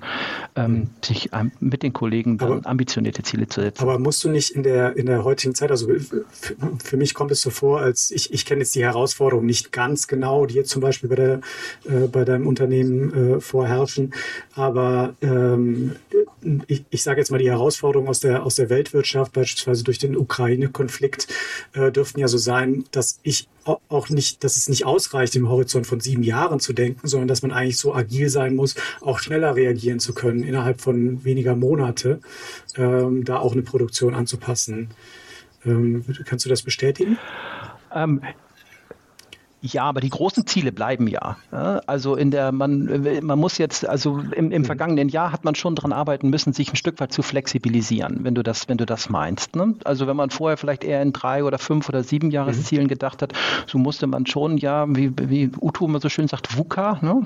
ähm, 0.56 0.73
mhm. 0.73 0.90
sich 1.04 1.30
ähm, 1.32 1.52
mit 1.61 1.82
den 1.82 1.92
Kollegen 1.92 2.38
aber, 2.40 2.61
ambitionierte 2.64 3.23
Ziele 3.23 3.49
zu 3.49 3.61
setzen. 3.61 3.82
Aber 3.82 3.99
musst 3.99 4.23
du 4.25 4.28
nicht 4.28 4.50
in 4.50 4.62
der, 4.62 4.97
in 4.97 5.06
der 5.06 5.25
heutigen 5.25 5.54
Zeit, 5.54 5.70
also 5.70 5.88
für, 5.88 6.56
für 6.82 6.97
mich 6.97 7.14
kommt 7.14 7.30
es 7.30 7.40
so 7.40 7.50
vor, 7.50 7.80
als 7.80 8.11
ich, 8.11 8.32
ich 8.32 8.44
kenne 8.44 8.61
jetzt 8.61 8.75
die 8.75 8.85
Herausforderungen 8.85 9.47
nicht 9.47 9.73
ganz 9.73 10.06
genau, 10.06 10.47
die 10.47 10.54
jetzt 10.54 10.70
zum 10.70 10.82
Beispiel 10.82 11.09
bei, 11.09 11.16
der, 11.16 11.40
äh, 11.85 12.06
bei 12.11 12.25
deinem 12.25 12.47
Unternehmen 12.47 13.37
äh, 13.37 13.40
vorherrschen, 13.40 14.14
aber 14.54 15.14
ähm, 15.23 15.97
ich, 16.66 16.85
ich 16.90 17.02
sage 17.02 17.20
jetzt 17.20 17.30
mal, 17.30 17.38
die 17.38 17.50
Herausforderungen 17.50 18.09
aus 18.09 18.20
der, 18.20 18.44
aus 18.44 18.54
der 18.54 18.70
Weltwirtschaft, 18.70 19.32
beispielsweise 19.32 19.85
durch 19.85 19.99
den 19.99 20.16
Ukraine-Konflikt, 20.16 21.28
äh, 21.73 21.90
dürften 21.90 22.20
ja 22.20 22.28
so 22.28 22.38
sein, 22.38 22.85
dass 22.90 23.20
ich 23.23 23.49
auch 23.64 24.09
nicht, 24.09 24.43
dass 24.45 24.57
es 24.57 24.69
nicht 24.69 24.87
ausreicht, 24.87 25.37
im 25.37 25.49
Horizont 25.49 25.87
von 25.87 26.00
sieben 26.00 26.23
Jahren 26.23 26.61
zu 26.61 26.73
denken, 26.73 27.07
sondern 27.07 27.29
dass 27.29 27.43
man 27.43 27.52
eigentlich 27.52 27.79
so 27.79 27.95
agil 27.95 28.29
sein 28.29 28.57
muss, 28.57 28.75
auch 29.00 29.19
schneller 29.19 29.55
reagieren 29.55 30.00
zu 30.00 30.14
können, 30.14 30.43
innerhalb 30.43 30.81
von 30.81 31.25
weniger 31.25 31.55
Monate, 31.55 32.21
ähm, 32.76 33.25
da 33.25 33.38
auch 33.38 33.52
eine 33.52 33.62
Produktion 33.62 34.14
anzupassen. 34.14 34.90
Ähm, 35.64 36.05
kannst 36.25 36.45
du 36.45 36.49
das 36.49 36.62
bestätigen? 36.62 37.19
Ähm, 37.95 38.21
ja, 39.62 39.85
aber 39.85 40.00
die 40.00 40.09
großen 40.09 40.47
Ziele 40.47 40.73
bleiben 40.73 41.07
ja. 41.07 41.37
Also 41.87 42.17
in 42.17 42.31
der, 42.31 42.50
man, 42.50 43.21
man 43.23 43.38
muss 43.38 43.59
jetzt, 43.59 43.87
also 43.87 44.19
im, 44.19 44.50
im 44.50 44.62
mhm. 44.62 44.64
vergangenen 44.64 45.09
Jahr 45.09 45.33
hat 45.33 45.45
man 45.45 45.55
schon 45.55 45.75
daran 45.75 45.92
arbeiten 45.92 46.31
müssen, 46.31 46.53
sich 46.53 46.73
ein 46.73 46.77
Stück 46.77 46.99
weit 47.01 47.12
zu 47.12 47.23
flexibilisieren, 47.23 48.25
wenn 48.25 48.35
du 48.35 48.42
das, 48.42 48.68
wenn 48.68 48.79
du 48.79 48.87
das 48.87 49.11
meinst. 49.11 49.57
Ne? 49.57 49.75
Also 49.85 50.07
wenn 50.07 50.16
man 50.16 50.31
vorher 50.31 50.57
vielleicht 50.57 50.83
eher 50.83 51.03
in 51.03 51.12
drei 51.12 51.44
oder 51.44 51.59
fünf 51.59 51.88
oder 51.88 52.03
sieben 52.03 52.31
Jahreszielen 52.31 52.85
mhm. 52.85 52.88
gedacht 52.88 53.20
hat, 53.20 53.35
so 53.66 53.77
musste 53.77 54.07
man 54.07 54.27
schon, 54.27 54.57
ja, 54.57 54.87
wie, 54.88 55.12
wie 55.16 55.51
Uto 55.61 55.85
immer 55.85 56.01
so 56.01 56.09
schön 56.09 56.27
sagt, 56.27 56.57
VUCA, 56.57 56.99
ne? 57.03 57.23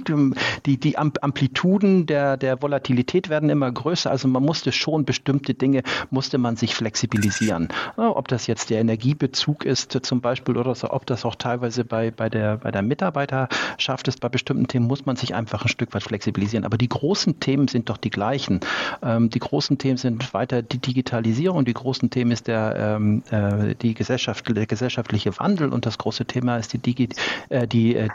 die, 0.66 0.77
die 0.79 0.99
Amplituden 0.99 2.07
der, 2.07 2.37
der 2.37 2.61
Volatilität 2.61 3.29
werden 3.29 3.49
immer 3.49 3.70
größer. 3.70 4.11
Also 4.11 4.27
man 4.27 4.42
musste 4.42 4.73
schon 4.73 5.05
bestimmte 5.05 5.55
Dinge, 5.55 5.83
musste 6.11 6.38
man 6.38 6.57
sich 6.57 6.75
flexibilisieren. 6.75 7.68
Ob 7.97 8.27
das 8.27 8.47
jetzt 8.49 8.70
der 8.70 8.81
Energiebezug 8.81 9.64
ist 9.64 9.99
zum 10.05 10.20
Beispiel 10.20 10.57
oder 10.57 10.75
so, 10.75 10.90
ob 10.90 11.07
das 11.07 11.25
auch 11.25 11.37
teilweise 11.37 11.85
bei, 11.85 12.11
bei 12.11 12.24
bei 12.25 12.31
der, 12.31 12.57
bei 12.57 12.71
der 12.71 12.81
Mitarbeiterschaft 12.81 14.09
ist, 14.09 14.21
bei 14.21 14.31
bestimmten 14.31 14.67
Themen 14.67 14.87
muss 14.87 15.05
man 15.05 15.17
sich 15.17 15.35
einfach 15.35 15.63
ein 15.63 15.69
Stück 15.69 15.93
weit 15.93 16.05
flexibilisieren. 16.05 16.65
Aber 16.65 16.79
die 16.79 16.89
großen 16.89 17.39
Themen 17.39 17.69
sind 17.69 17.91
doch 17.91 17.99
die 17.99 18.09
gleichen. 18.09 18.61
Ähm, 19.03 19.29
die 19.29 19.41
großen 19.41 19.77
Themen 19.77 19.99
sind 19.99 20.33
weiter 20.33 20.63
die 20.63 20.79
Digitalisierung, 20.79 21.67
die 21.67 21.75
großen 21.75 22.09
Themen 22.09 22.31
ist 22.31 22.47
der, 22.47 22.97
ähm, 22.97 23.23
äh, 23.31 23.75
die 23.75 23.93
Gesellschaft, 23.93 24.49
der 24.49 24.65
gesellschaftliche 24.65 25.39
Wandel 25.39 25.69
und 25.69 25.85
das 25.85 25.99
große 25.99 26.25
Thema 26.25 26.57
ist 26.57 26.73
die, 26.73 26.79
Digi 26.79 27.11
äh, 27.51 27.67
die 27.67 27.95
äh, 27.95 28.09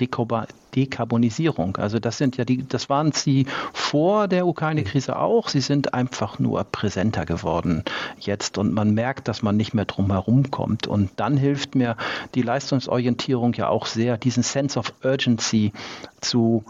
Dekarbonisierung. 0.75 1.77
Also 1.77 1.99
das 1.99 2.17
sind 2.17 2.37
ja 2.37 2.45
die, 2.45 2.67
das 2.67 2.89
waren 2.89 3.11
sie 3.11 3.45
vor 3.73 4.27
der 4.27 4.47
Ukraine-Krise 4.47 5.17
auch. 5.17 5.49
Sie 5.49 5.61
sind 5.61 5.93
einfach 5.93 6.39
nur 6.39 6.63
präsenter 6.63 7.25
geworden 7.25 7.83
jetzt 8.19 8.57
und 8.57 8.73
man 8.73 8.93
merkt, 8.93 9.27
dass 9.27 9.41
man 9.41 9.55
nicht 9.55 9.73
mehr 9.73 9.85
drum 9.85 10.11
herum 10.11 10.49
kommt. 10.49 10.87
Und 10.87 11.11
dann 11.17 11.37
hilft 11.37 11.75
mir 11.75 11.95
die 12.33 12.41
Leistungsorientierung 12.41 13.53
ja 13.53 13.67
auch 13.67 13.85
sehr 13.85 13.98
sehr, 13.99 14.17
diesen 14.17 14.43
Sense 14.43 14.79
of 14.79 14.93
Urgency 15.03 15.73
zu 16.21 16.63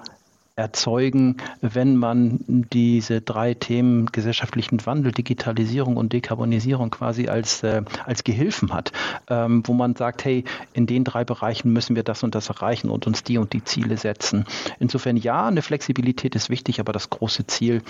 erzeugen, 0.56 1.38
wenn 1.62 1.96
man 1.96 2.40
diese 2.74 3.22
drei 3.22 3.54
Themen 3.54 4.08
gesellschaftlichen 4.08 4.84
Wandel, 4.84 5.12
Digitalisierung 5.12 5.96
und 5.96 6.12
Dekarbonisierung 6.12 6.90
quasi 6.90 7.28
als, 7.28 7.62
äh, 7.62 7.84
als 8.04 8.24
Gehilfen 8.24 8.74
hat, 8.74 8.92
ähm, 9.30 9.62
wo 9.66 9.74
man 9.74 9.96
sagt, 9.96 10.26
hey, 10.26 10.44
in 10.74 10.88
den 10.88 11.04
drei 11.04 11.24
Bereichen 11.24 11.72
müssen 11.72 11.96
wir 11.96 12.04
das 12.04 12.24
und 12.24 12.34
das 12.34 12.50
erreichen 12.50 12.90
und 12.90 13.06
uns 13.06 13.24
die 13.24 13.38
und 13.38 13.54
die 13.54 13.64
Ziele 13.64 13.96
setzen. 13.96 14.46
Insofern 14.80 15.18
ja, 15.18 15.48
eine 15.48 15.62
Flexibilität 15.62 16.34
ist 16.34 16.50
wichtig, 16.50 16.80
aber 16.80 16.94
das 16.94 17.12
große 17.12 17.46
Ziel 17.46 17.84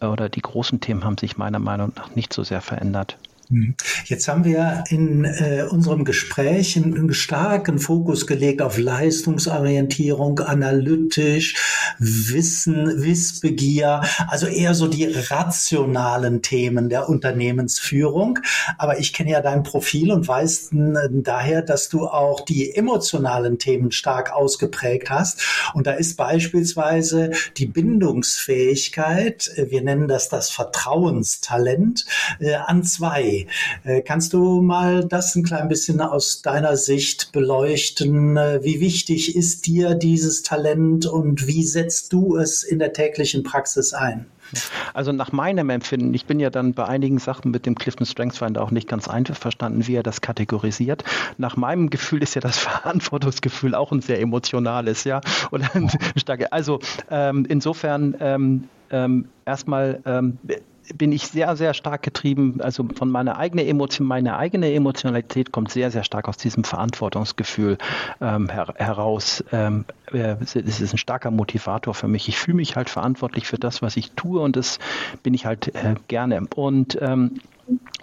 äh, 0.00 0.06
oder 0.06 0.30
die 0.30 0.42
großen 0.42 0.80
Themen 0.80 1.04
haben 1.04 1.18
sich 1.18 1.36
meiner 1.36 1.58
Meinung 1.58 1.92
nach 1.96 2.16
nicht 2.16 2.32
so 2.32 2.42
sehr 2.42 2.62
verändert. 2.62 3.18
Hm. 3.48 3.76
Jetzt 4.06 4.26
haben 4.26 4.44
wir 4.44 4.82
in 4.88 5.24
äh, 5.24 5.64
unserem 5.70 6.04
Gespräch 6.04 6.76
einen, 6.76 6.94
einen, 6.94 7.14
starken 7.14 7.78
Fokus 7.78 8.26
gelegt 8.26 8.60
auf 8.60 8.76
Leistungsorientierung, 8.76 10.40
analytisch, 10.40 11.54
Wissen, 11.98 13.02
Wissbegier, 13.02 14.02
also 14.26 14.46
eher 14.46 14.74
so 14.74 14.88
die 14.88 15.04
rationalen 15.04 16.42
Themen 16.42 16.88
der 16.88 17.08
Unternehmensführung. 17.08 18.40
Aber 18.78 18.98
ich 18.98 19.12
kenne 19.12 19.30
ja 19.30 19.40
dein 19.40 19.62
Profil 19.62 20.10
und 20.10 20.26
weiß 20.26 20.72
äh, 20.72 21.08
daher, 21.12 21.62
dass 21.62 21.88
du 21.88 22.08
auch 22.08 22.40
die 22.40 22.74
emotionalen 22.74 23.60
Themen 23.60 23.92
stark 23.92 24.32
ausgeprägt 24.32 25.08
hast. 25.08 25.40
Und 25.72 25.86
da 25.86 25.92
ist 25.92 26.16
beispielsweise 26.16 27.30
die 27.56 27.66
Bindungsfähigkeit, 27.66 29.52
äh, 29.54 29.70
wir 29.70 29.82
nennen 29.82 30.08
das 30.08 30.28
das 30.28 30.50
Vertrauenstalent, 30.50 32.06
äh, 32.40 32.54
an 32.54 32.82
zwei 32.82 33.35
äh, 33.84 34.02
kannst 34.02 34.32
du 34.32 34.62
mal 34.62 35.04
das 35.04 35.34
ein 35.34 35.44
klein 35.44 35.68
bisschen 35.68 36.00
aus 36.00 36.42
deiner 36.42 36.76
Sicht 36.76 37.32
beleuchten? 37.32 38.36
Äh, 38.36 38.60
wie 38.62 38.80
wichtig 38.80 39.36
ist 39.36 39.66
dir 39.66 39.94
dieses 39.94 40.42
Talent 40.42 41.06
und 41.06 41.46
wie 41.46 41.64
setzt 41.64 42.12
du 42.12 42.36
es 42.36 42.62
in 42.62 42.78
der 42.78 42.92
täglichen 42.92 43.42
Praxis 43.42 43.92
ein? 43.92 44.26
Also 44.94 45.12
nach 45.12 45.32
meinem 45.32 45.70
Empfinden, 45.70 46.14
ich 46.14 46.26
bin 46.26 46.40
ja 46.40 46.50
dann 46.50 46.74
bei 46.74 46.86
einigen 46.86 47.18
Sachen 47.18 47.50
mit 47.50 47.66
dem 47.66 47.74
Clifton 47.74 48.06
Strengths 48.06 48.38
Finder 48.38 48.62
auch 48.62 48.70
nicht 48.70 48.88
ganz 48.88 49.08
einverstanden, 49.08 49.86
wie 49.86 49.96
er 49.96 50.02
das 50.02 50.20
kategorisiert. 50.20 51.04
Nach 51.38 51.56
meinem 51.56 51.90
Gefühl 51.90 52.22
ist 52.22 52.34
ja 52.34 52.40
das 52.40 52.58
Verantwortungsgefühl 52.58 53.74
auch 53.74 53.92
ein 53.92 54.00
sehr 54.00 54.20
emotionales, 54.20 55.04
ja. 55.04 55.20
Und 55.50 55.64
also 56.50 56.80
ähm, 57.10 57.46
insofern 57.48 58.14
ähm, 58.20 58.68
ähm, 58.90 59.28
erstmal 59.44 60.00
ähm, 60.06 60.38
bin 60.94 61.12
ich 61.12 61.26
sehr, 61.26 61.56
sehr 61.56 61.74
stark 61.74 62.02
getrieben, 62.02 62.60
also 62.60 62.86
von 62.94 63.10
meiner 63.10 63.38
eigenen 63.38 63.66
Emotion, 63.66 64.06
meine 64.06 64.36
eigene 64.36 64.72
Emotionalität 64.72 65.52
kommt 65.52 65.70
sehr, 65.70 65.90
sehr 65.90 66.04
stark 66.04 66.28
aus 66.28 66.36
diesem 66.36 66.64
Verantwortungsgefühl 66.64 67.78
ähm, 68.20 68.48
her 68.48 68.74
heraus. 68.76 69.44
Ähm, 69.52 69.84
äh, 70.12 70.36
es 70.40 70.54
ist 70.56 70.92
ein 70.92 70.98
starker 70.98 71.30
Motivator 71.30 71.94
für 71.94 72.08
mich. 72.08 72.28
Ich 72.28 72.38
fühle 72.38 72.56
mich 72.56 72.76
halt 72.76 72.90
verantwortlich 72.90 73.46
für 73.46 73.58
das, 73.58 73.82
was 73.82 73.96
ich 73.96 74.12
tue 74.12 74.40
und 74.40 74.56
das 74.56 74.78
bin 75.22 75.34
ich 75.34 75.46
halt 75.46 75.74
äh, 75.74 75.94
gerne. 76.08 76.42
Und 76.54 76.98
ähm, 77.00 77.40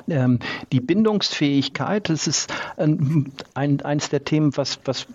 ähm, 0.10 0.40
die 0.72 0.82
Bindungsfähigkeit, 0.82 2.10
das 2.10 2.28
ist 2.28 2.54
ein, 2.78 3.32
ein, 3.54 3.82
eines 3.82 4.10
der 4.10 4.24
Themen, 4.24 4.56
was, 4.58 4.80
was, 4.86 5.08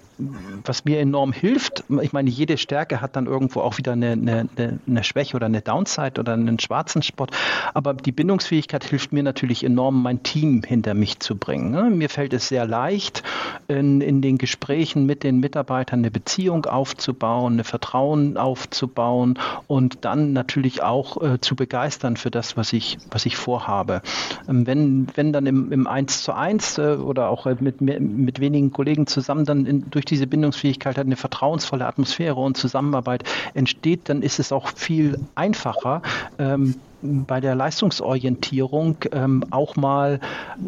was 0.65 0.85
mir 0.85 0.99
enorm 0.99 1.33
hilft. 1.33 1.85
Ich 2.03 2.13
meine, 2.13 2.31
jede 2.31 2.59
Stärke 2.59 3.01
hat 3.01 3.17
dann 3.17 3.27
irgendwo 3.27 3.61
auch 3.61 3.79
wieder 3.79 3.93
eine, 3.93 4.13
eine, 4.13 4.49
eine 4.87 5.05
Schwäche 5.05 5.37
oder 5.37 5.47
eine 5.47 5.61
Downside 5.61 6.21
oder 6.21 6.35
einen 6.35 6.59
schwarzen 6.59 7.03
Spot. 7.03 7.27
Aber 7.75 7.95
die 7.95 8.13
Bindungsfähigkeit 8.13 8.85
hilft 8.85 9.13
mir 9.13 9.23
natürlich 9.23 9.65
enorm, 9.65 10.03
mein 10.03 10.23
Team 10.23 10.63
hinter 10.67 10.95
mich 10.95 11.21
zu 11.21 11.37
bringen. 11.37 11.71
Ne? 11.71 11.91
Mir 11.91 12.09
fällt 12.09 12.33
es 12.33 12.49
sehr 12.49 12.67
leicht, 12.67 13.23
in, 13.69 14.01
in 14.01 14.23
den 14.23 14.39
Gesprächen 14.39 15.07
mit 15.07 15.23
den 15.23 15.41
Mitarbeitern 15.41 16.01
eine 16.01 16.11
Beziehung 16.11 16.67
aufzubauen, 16.67 17.55
eine 17.55 17.65
Vertrauen 17.65 18.37
aufzubauen 18.37 19.39
und 19.67 20.05
dann 20.05 20.33
natürlich 20.33 20.83
auch 20.83 21.23
äh, 21.23 21.41
zu 21.41 21.55
begeistern 21.55 22.17
für 22.17 22.31
das, 22.31 22.57
was 22.57 22.73
ich, 22.73 22.99
was 23.11 23.27
ich 23.27 23.37
vorhabe. 23.37 24.03
Ähm, 24.49 24.67
wenn, 24.67 25.07
wenn 25.15 25.33
dann 25.33 25.47
im, 25.47 25.73
im 25.73 25.87
1 25.87 26.23
zu 26.23 26.33
1 26.33 26.79
äh, 26.79 26.97
oder 26.97 27.29
auch 27.31 27.47
mit, 27.61 27.81
mit 27.81 28.41
wenigen 28.41 28.73
Kollegen 28.73 29.07
zusammen 29.07 29.45
dann 29.45 29.67
in, 29.67 29.91
durch 29.91 30.05
diese 30.11 30.27
Bindungsfähigkeit 30.27 30.97
halt 30.97 31.07
eine 31.07 31.17
vertrauensvolle 31.17 31.87
Atmosphäre 31.87 32.37
und 32.41 32.57
Zusammenarbeit 32.57 33.25
entsteht, 33.55 34.09
dann 34.09 34.23
ist 34.23 34.39
es 34.39 34.53
auch 34.53 34.69
viel 34.69 35.19
einfacher, 35.35 36.03
ähm, 36.39 36.75
bei 37.01 37.41
der 37.41 37.55
Leistungsorientierung 37.55 38.97
ähm, 39.13 39.45
auch 39.51 39.77
mal 39.77 40.21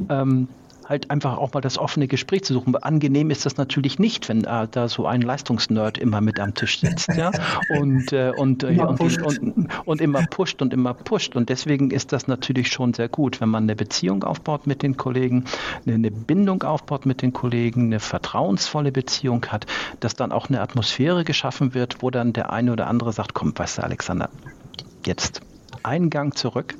ähm, 0.09 0.49
halt 0.91 1.11
einfach 1.11 1.39
auch 1.39 1.55
mal 1.55 1.61
das 1.61 1.79
offene 1.79 2.09
Gespräch 2.09 2.45
zu 2.45 2.53
suchen. 2.53 2.75
Angenehm 2.77 3.31
ist 3.31 3.47
das 3.47 3.57
natürlich 3.57 3.99
nicht, 3.99 4.29
wenn 4.29 4.45
äh, 4.45 4.67
da 4.69 4.89
so 4.89 5.07
ein 5.07 5.23
Leistungsnerd 5.23 5.97
immer 5.99 6.21
mit 6.21 6.41
am 6.41 6.55
Tisch 6.55 6.81
sitzt, 6.81 7.15
ja, 7.17 7.31
und, 7.71 8.13
äh, 8.13 8.33
und, 8.37 8.65
äh, 8.65 8.77
und, 8.81 9.01
und, 9.01 9.69
und, 9.85 10.01
immer 10.01 10.27
pusht 10.27 10.61
und 10.61 10.75
immer 10.75 10.93
pusht. 10.93 11.37
Und 11.37 11.49
deswegen 11.49 11.93
ist 11.93 12.13
das 12.13 12.27
natürlich 12.27 12.69
schon 12.73 12.93
sehr 12.93 13.09
gut, 13.09 13.41
wenn 13.41 13.49
man 13.49 13.63
eine 13.63 13.77
Beziehung 13.77 14.25
aufbaut 14.25 14.67
mit 14.67 14.83
den 14.83 14.97
Kollegen, 14.97 15.45
eine 15.87 16.11
Bindung 16.11 16.65
aufbaut 16.65 17.07
mit 17.07 17.23
den 17.23 17.33
Kollegen, 17.33 17.85
eine 17.87 18.01
vertrauensvolle 18.01 18.91
Beziehung 18.91 19.47
hat, 19.47 19.67
dass 20.01 20.17
dann 20.17 20.33
auch 20.33 20.49
eine 20.49 20.61
Atmosphäre 20.61 21.23
geschaffen 21.23 21.73
wird, 21.73 22.03
wo 22.03 22.11
dann 22.11 22.33
der 22.33 22.53
eine 22.53 22.73
oder 22.73 22.89
andere 22.89 23.13
sagt, 23.13 23.33
komm, 23.33 23.57
weißt 23.57 23.79
du, 23.79 23.83
Alexander, 23.85 24.29
jetzt 25.07 25.41
einen 25.83 26.11
Gang 26.11 26.37
zurück. 26.37 26.75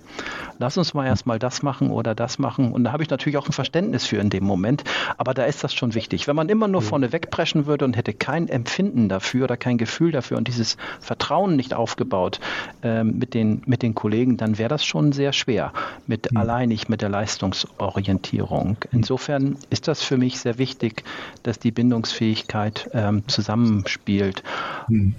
Lass 0.59 0.77
uns 0.77 0.93
mal 0.93 1.07
erstmal 1.07 1.39
das 1.39 1.63
machen 1.63 1.91
oder 1.91 2.15
das 2.15 2.39
machen. 2.39 2.73
Und 2.73 2.85
da 2.85 2.93
habe 2.93 3.03
ich 3.03 3.11
natürlich 3.11 3.39
auch 3.39 3.47
ein 3.47 3.53
Verständnis 3.53 4.07
für 4.07 4.19
in 4.19 4.29
dem 4.29 4.45
Moment. 4.45 4.85
Aber 5.17 5.33
da 5.33 5.45
ist 5.45 5.65
das 5.65 5.73
schon 5.73 5.95
wichtig. 5.95 6.29
Wenn 6.29 6.37
man 6.37 6.49
immer 6.49 6.69
nur 6.69 6.83
vorne 6.83 7.13
wegpreschen 7.13 7.67
würde 7.67 7.85
und 7.85 7.97
hätte 7.97 8.13
kein 8.13 8.49
Empfinden 8.49 9.09
dafür 9.09 9.45
oder 9.45 9.57
kein 9.57 9.79
Gefühl 9.79 10.13
dafür 10.13 10.37
und 10.37 10.49
dieses 10.49 10.77
Vertrauen 11.01 11.57
nicht 11.57 11.73
aufgebaut 11.73 12.41
äh, 12.83 13.05
mit, 13.05 13.35
den, 13.35 13.63
mit 13.67 13.83
den 13.83 13.95
Kollegen, 13.95 14.37
dann 14.37 14.59
wäre 14.59 14.69
das 14.69 14.85
schon 14.85 15.13
sehr 15.13 15.33
schwer. 15.33 15.73
Mit 16.07 16.31
mhm. 16.31 16.37
alleinig 16.37 16.89
mit 16.89 17.01
der 17.01 17.09
Leistungsorientierung. 17.09 18.77
Insofern 18.93 19.57
ist 19.71 19.89
das 19.89 20.03
für 20.03 20.19
mich 20.19 20.41
sehr 20.41 20.59
wichtig, 20.59 21.05
dass 21.43 21.59
die 21.59 21.71
Bindungsfähigkeit 21.71 22.91
ähm, 22.93 23.27
zusammenspielt. 23.29 24.43
Mhm. 24.89 25.15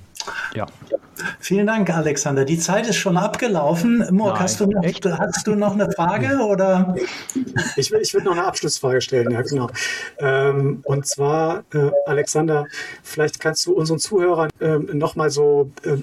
Ja. 0.54 0.68
Vielen 1.40 1.68
Dank, 1.68 1.90
Alexander. 1.90 2.46
Die 2.46 2.58
Zeit 2.58 2.88
ist 2.88 2.98
schon 2.98 3.18
abgelaufen. 3.18 4.06
Morg, 4.12 4.40
hast, 4.40 4.60
du 4.60 4.66
noch, 4.66 4.84
hast 4.84 5.48
du 5.48 5.56
noch 5.56 5.74
eine 5.74 5.92
Frage? 5.92 6.40
Oder? 6.40 6.96
Ich, 7.76 7.92
ich 7.92 8.14
würde 8.14 8.26
noch 8.26 8.34
eine 8.34 8.46
Abschlussfrage 8.46 9.02
stellen, 9.02 9.32
ja, 9.32 9.42
genau. 9.42 9.70
Ähm, 10.20 10.82
und 10.84 11.06
zwar, 11.06 11.64
äh, 11.74 11.92
Alexander, 12.06 12.66
vielleicht 13.04 13.40
kannst 13.40 13.66
du 13.66 13.74
unseren 13.74 14.00
Zuhörern 14.00 14.50
äh, 14.60 14.78
noch 14.78 15.16
mal 15.16 15.30
so 15.30 15.72
äh, 15.84 15.98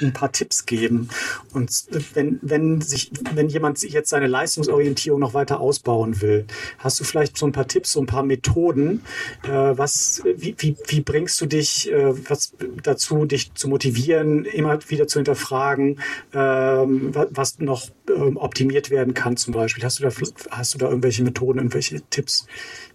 ein 0.00 0.12
paar 0.12 0.32
Tipps 0.32 0.66
geben. 0.66 1.08
Und 1.52 1.70
wenn, 2.14 2.38
wenn, 2.42 2.80
sich, 2.80 3.10
wenn 3.34 3.48
jemand 3.48 3.78
sich 3.78 3.92
jetzt 3.92 4.10
seine 4.10 4.26
Leistungsorientierung 4.26 5.20
noch 5.20 5.34
weiter 5.34 5.60
ausbauen 5.60 6.20
will, 6.20 6.46
hast 6.78 7.00
du 7.00 7.04
vielleicht 7.04 7.36
so 7.36 7.46
ein 7.46 7.52
paar 7.52 7.68
Tipps, 7.68 7.92
so 7.92 8.00
ein 8.00 8.06
paar 8.06 8.22
Methoden, 8.22 9.02
äh, 9.44 9.48
was, 9.50 10.22
wie, 10.36 10.54
wie, 10.58 10.76
wie 10.86 11.00
bringst 11.00 11.40
du 11.40 11.46
dich 11.46 11.90
äh, 11.92 12.14
was 12.28 12.52
dazu, 12.82 13.24
dich 13.24 13.54
zu 13.54 13.68
motivieren, 13.68 14.44
immer 14.52 14.78
wieder 14.88 15.06
zu 15.06 15.18
hinterfragen, 15.18 16.00
ähm, 16.32 17.14
was 17.30 17.58
noch 17.58 17.88
ähm, 18.08 18.36
optimiert 18.36 18.90
werden 18.90 19.14
kann 19.14 19.36
zum 19.36 19.54
Beispiel. 19.54 19.84
Hast 19.84 20.00
du, 20.00 20.04
da, 20.04 20.10
hast 20.50 20.74
du 20.74 20.78
da 20.78 20.88
irgendwelche 20.88 21.22
Methoden, 21.22 21.58
irgendwelche 21.58 22.00
Tipps, 22.10 22.46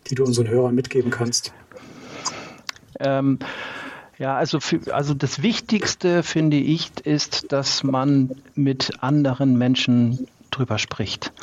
die 0.07 0.15
du 0.15 0.23
unseren 0.23 0.47
Hörern 0.47 0.75
mitgeben 0.75 1.11
kannst? 1.11 1.53
Ähm, 2.99 3.39
ja, 4.17 4.37
also, 4.37 4.59
für, 4.59 4.93
also 4.93 5.13
das 5.13 5.41
Wichtigste, 5.41 6.23
finde 6.23 6.57
ich, 6.57 6.91
ist, 7.03 7.51
dass 7.51 7.83
man 7.83 8.31
mit 8.55 8.91
anderen 9.01 9.57
Menschen 9.57 10.27
drüber 10.51 10.77
spricht. 10.77 11.33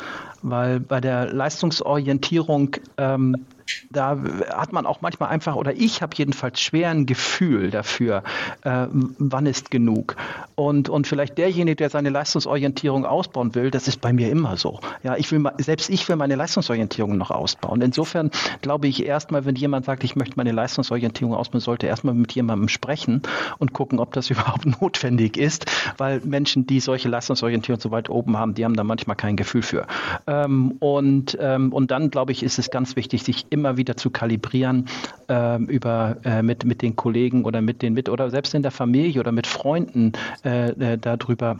Weil 0.41 0.79
bei 0.79 1.01
der 1.01 1.31
Leistungsorientierung 1.31 2.77
ähm, 2.97 3.45
da 3.89 4.17
hat 4.53 4.73
man 4.73 4.85
auch 4.85 5.01
manchmal 5.01 5.29
einfach, 5.29 5.55
oder 5.55 5.73
ich 5.73 6.01
habe 6.01 6.15
jedenfalls 6.15 6.59
schwer 6.59 6.89
ein 6.89 7.05
Gefühl 7.05 7.71
dafür, 7.71 8.23
äh, 8.63 8.87
wann 8.91 9.45
ist 9.45 9.71
genug. 9.71 10.15
Und, 10.55 10.89
und 10.89 11.07
vielleicht 11.07 11.37
derjenige, 11.37 11.75
der 11.75 11.89
seine 11.89 12.09
Leistungsorientierung 12.09 13.05
ausbauen 13.05 13.55
will, 13.55 13.71
das 13.71 13.87
ist 13.87 14.01
bei 14.01 14.13
mir 14.13 14.29
immer 14.29 14.57
so. 14.57 14.79
Ja, 15.03 15.15
ich 15.17 15.31
will, 15.31 15.43
selbst 15.57 15.89
ich 15.89 16.07
will 16.09 16.15
meine 16.15 16.35
Leistungsorientierung 16.35 17.17
noch 17.17 17.31
ausbauen. 17.31 17.81
Insofern 17.81 18.31
glaube 18.61 18.87
ich 18.87 19.05
erstmal, 19.05 19.45
wenn 19.45 19.55
jemand 19.55 19.85
sagt, 19.85 20.03
ich 20.03 20.15
möchte 20.15 20.35
meine 20.37 20.51
Leistungsorientierung 20.51 21.33
ausbauen, 21.33 21.61
sollte 21.61 21.87
erstmal 21.87 22.13
mit 22.13 22.33
jemandem 22.33 22.67
sprechen 22.67 23.21
und 23.57 23.73
gucken, 23.73 23.99
ob 23.99 24.13
das 24.13 24.29
überhaupt 24.29 24.65
notwendig 24.81 25.37
ist, 25.37 25.65
weil 25.97 26.21
Menschen, 26.21 26.67
die 26.67 26.79
solche 26.79 27.09
Leistungsorientierung 27.09 27.79
so 27.79 27.91
weit 27.91 28.09
oben 28.09 28.37
haben, 28.37 28.53
die 28.53 28.65
haben 28.65 28.75
da 28.75 28.83
manchmal 28.83 29.15
kein 29.15 29.35
Gefühl 29.35 29.61
für. 29.61 29.87
Ähm, 30.31 30.77
und, 30.79 31.37
ähm, 31.41 31.73
und 31.73 31.91
dann, 31.91 32.09
glaube 32.09 32.31
ich, 32.31 32.41
ist 32.41 32.57
es 32.57 32.71
ganz 32.71 32.95
wichtig, 32.95 33.23
sich 33.23 33.47
immer 33.49 33.75
wieder 33.75 33.97
zu 33.97 34.09
kalibrieren 34.09 34.87
äh, 35.27 35.61
über, 35.63 36.15
äh, 36.23 36.41
mit, 36.41 36.63
mit 36.63 36.81
den 36.81 36.95
Kollegen 36.95 37.43
oder 37.43 37.61
mit 37.61 37.81
den 37.81 37.93
mit 37.93 38.07
oder 38.07 38.29
selbst 38.29 38.53
in 38.53 38.61
der 38.61 38.71
Familie 38.71 39.19
oder 39.19 39.33
mit 39.33 39.45
Freunden 39.45 40.13
äh, 40.45 40.69
äh 40.69 40.97
darüber 40.97 41.57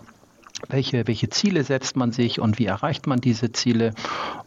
welche, 0.69 1.07
welche 1.07 1.29
Ziele 1.29 1.63
setzt 1.63 1.95
man 1.95 2.11
sich 2.11 2.39
und 2.39 2.59
wie 2.59 2.65
erreicht 2.65 3.07
man 3.07 3.19
diese 3.19 3.51
Ziele. 3.51 3.93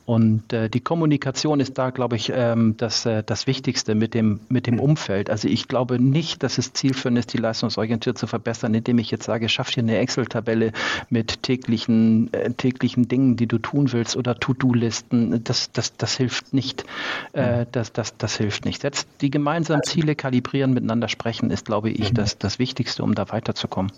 Und 0.06 0.52
äh, 0.52 0.68
die 0.68 0.80
Kommunikation 0.80 1.60
ist 1.60 1.78
da, 1.78 1.90
glaube 1.90 2.16
ich, 2.16 2.30
ähm, 2.34 2.76
das, 2.76 3.06
äh, 3.06 3.22
das 3.24 3.46
Wichtigste 3.46 3.94
mit 3.94 4.12
dem, 4.12 4.40
mit 4.48 4.66
dem 4.66 4.78
Umfeld. 4.78 5.30
Also 5.30 5.48
ich 5.48 5.66
glaube 5.66 5.98
nicht, 5.98 6.42
dass 6.42 6.58
es 6.58 6.74
zielführend 6.74 7.18
ist, 7.18 7.32
die 7.32 7.38
leistungsorientiert 7.38 8.18
zu 8.18 8.26
verbessern, 8.26 8.74
indem 8.74 8.98
ich 8.98 9.10
jetzt 9.10 9.24
sage, 9.24 9.48
schaff 9.48 9.70
dir 9.70 9.82
eine 9.82 9.98
Excel-Tabelle 9.98 10.72
mit 11.08 11.42
täglichen, 11.42 12.32
äh, 12.34 12.52
täglichen 12.52 13.08
Dingen, 13.08 13.36
die 13.36 13.46
du 13.46 13.58
tun 13.58 13.92
willst 13.92 14.16
oder 14.16 14.38
To-Do-Listen. 14.38 15.42
Das, 15.42 15.72
das, 15.72 15.96
das 15.96 16.16
hilft 16.16 16.52
nicht. 16.52 16.84
Äh, 17.32 17.64
das, 17.72 17.92
das, 17.92 18.16
das 18.18 18.36
hilft 18.36 18.66
nicht. 18.66 18.82
Setzt 18.82 19.08
die 19.22 19.30
gemeinsamen 19.30 19.82
Ziele 19.84 20.14
kalibrieren, 20.14 20.74
miteinander 20.74 21.08
sprechen, 21.08 21.50
ist, 21.50 21.64
glaube 21.64 21.90
ich, 21.90 22.10
mhm. 22.10 22.14
das, 22.14 22.36
das 22.36 22.58
Wichtigste, 22.58 23.02
um 23.02 23.14
da 23.14 23.30
weiterzukommen. 23.30 23.90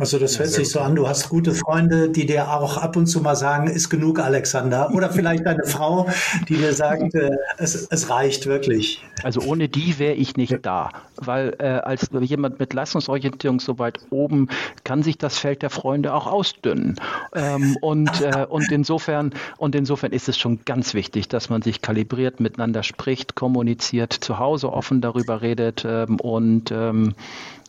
Also 0.00 0.18
das 0.18 0.38
hört 0.38 0.48
sich 0.48 0.70
so 0.70 0.80
an, 0.80 0.96
du 0.96 1.06
hast 1.06 1.28
gute 1.28 1.52
Freunde, 1.52 2.08
die 2.08 2.24
dir 2.24 2.50
auch 2.50 2.78
ab 2.78 2.96
und 2.96 3.06
zu 3.06 3.20
mal 3.20 3.36
sagen, 3.36 3.66
ist 3.66 3.90
genug, 3.90 4.18
Alexander. 4.18 4.90
Oder 4.94 5.10
vielleicht 5.12 5.44
deine 5.44 5.64
Frau, 5.64 6.08
die 6.48 6.56
dir 6.56 6.72
sagt, 6.72 7.14
äh, 7.14 7.36
es, 7.58 7.86
es 7.90 8.08
reicht 8.08 8.46
wirklich. 8.46 9.04
Also 9.22 9.42
ohne 9.42 9.68
die 9.68 9.98
wäre 9.98 10.14
ich 10.14 10.38
nicht 10.38 10.56
da. 10.62 10.88
Weil 11.16 11.54
äh, 11.58 11.66
als 11.66 12.08
jemand 12.18 12.58
mit 12.58 12.72
Leistungsorientierung 12.72 13.60
so 13.60 13.78
weit 13.78 13.98
oben 14.08 14.48
kann 14.84 15.02
sich 15.02 15.18
das 15.18 15.38
Feld 15.38 15.60
der 15.60 15.68
Freunde 15.68 16.14
auch 16.14 16.26
ausdünnen. 16.26 16.96
Ähm, 17.34 17.76
und, 17.82 18.22
äh, 18.22 18.46
und, 18.48 18.72
insofern, 18.72 19.34
und 19.58 19.74
insofern 19.74 20.12
ist 20.12 20.30
es 20.30 20.38
schon 20.38 20.60
ganz 20.64 20.94
wichtig, 20.94 21.28
dass 21.28 21.50
man 21.50 21.60
sich 21.60 21.82
kalibriert, 21.82 22.40
miteinander 22.40 22.82
spricht, 22.84 23.34
kommuniziert, 23.34 24.14
zu 24.14 24.38
Hause 24.38 24.72
offen 24.72 25.02
darüber 25.02 25.42
redet 25.42 25.84
ähm, 25.86 26.18
und 26.20 26.70
ähm, 26.70 27.14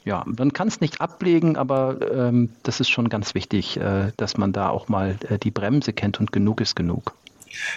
ja, 0.04 0.24
man 0.26 0.52
kann 0.54 0.68
es 0.68 0.82
nicht 0.82 1.00
ablegen, 1.00 1.58
aber 1.58 1.98
ähm, 2.12 2.50
das 2.64 2.80
ist 2.80 2.90
schon 2.90 3.10
ganz 3.10 3.36
wichtig, 3.36 3.78
äh, 3.78 4.12
dass 4.18 4.38
man 4.38 4.52
da 4.52 4.70
auch 4.70 4.88
mal 4.88 5.18
äh, 5.30 5.38
die 5.38 5.52
Bremse 5.52 5.94
kennt 5.94 6.20
und 6.20 6.32
genug 6.32 6.62
ist 6.62 6.76
genug. 6.76 7.14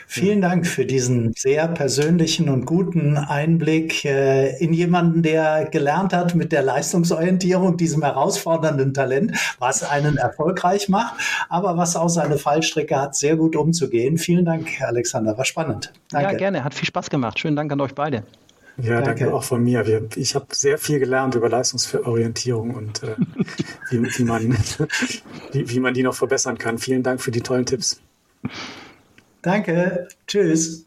Vielen 0.06 0.40
Dank 0.40 0.66
für 0.66 0.87
diesen 0.87 1.32
sehr 1.34 1.66
persönlichen 1.68 2.48
und 2.48 2.64
guten 2.64 3.16
Einblick 3.16 4.04
äh, 4.04 4.56
in 4.58 4.72
jemanden, 4.72 5.22
der 5.22 5.66
gelernt 5.66 6.12
hat 6.12 6.34
mit 6.34 6.52
der 6.52 6.62
Leistungsorientierung, 6.62 7.76
diesem 7.76 8.02
herausfordernden 8.02 8.94
Talent, 8.94 9.37
was 9.58 9.82
einen 9.82 10.16
erfolgreich 10.16 10.88
macht, 10.88 11.14
aber 11.48 11.76
was 11.76 11.96
auch 11.96 12.08
seine 12.08 12.38
Fallstricke 12.38 12.98
hat, 12.98 13.16
sehr 13.16 13.37
gut 13.37 13.56
umzugehen. 13.56 14.16
Vielen 14.16 14.44
Dank, 14.44 14.80
Alexander, 14.80 15.37
war 15.37 15.44
spannend. 15.44 15.92
Danke. 16.10 16.32
Ja, 16.32 16.38
gerne, 16.38 16.64
hat 16.64 16.74
viel 16.74 16.87
Spaß 16.87 17.10
gemacht. 17.10 17.38
Schönen 17.38 17.56
Dank 17.56 17.72
an 17.72 17.80
euch 17.80 17.94
beide. 17.94 18.22
Ja, 18.76 19.00
danke, 19.00 19.24
danke 19.24 19.34
auch 19.34 19.44
von 19.44 19.62
mir. 19.62 19.87
Wir, 19.87 20.08
ich 20.16 20.34
habe 20.34 20.46
sehr 20.52 20.78
viel 20.78 20.98
gelernt 20.98 21.34
über 21.34 21.48
Leistungsorientierung 21.48 22.74
und 22.74 23.02
äh, 23.02 23.14
wie, 23.90 24.02
wie, 24.02 24.24
man, 24.24 24.56
wie, 25.52 25.70
wie 25.70 25.80
man 25.80 25.94
die 25.94 26.02
noch 26.02 26.14
verbessern 26.14 26.58
kann. 26.58 26.78
Vielen 26.78 27.02
Dank 27.02 27.20
für 27.20 27.30
die 27.30 27.40
tollen 27.40 27.66
Tipps. 27.66 28.00
Danke. 29.42 30.08
Tschüss. 30.26 30.87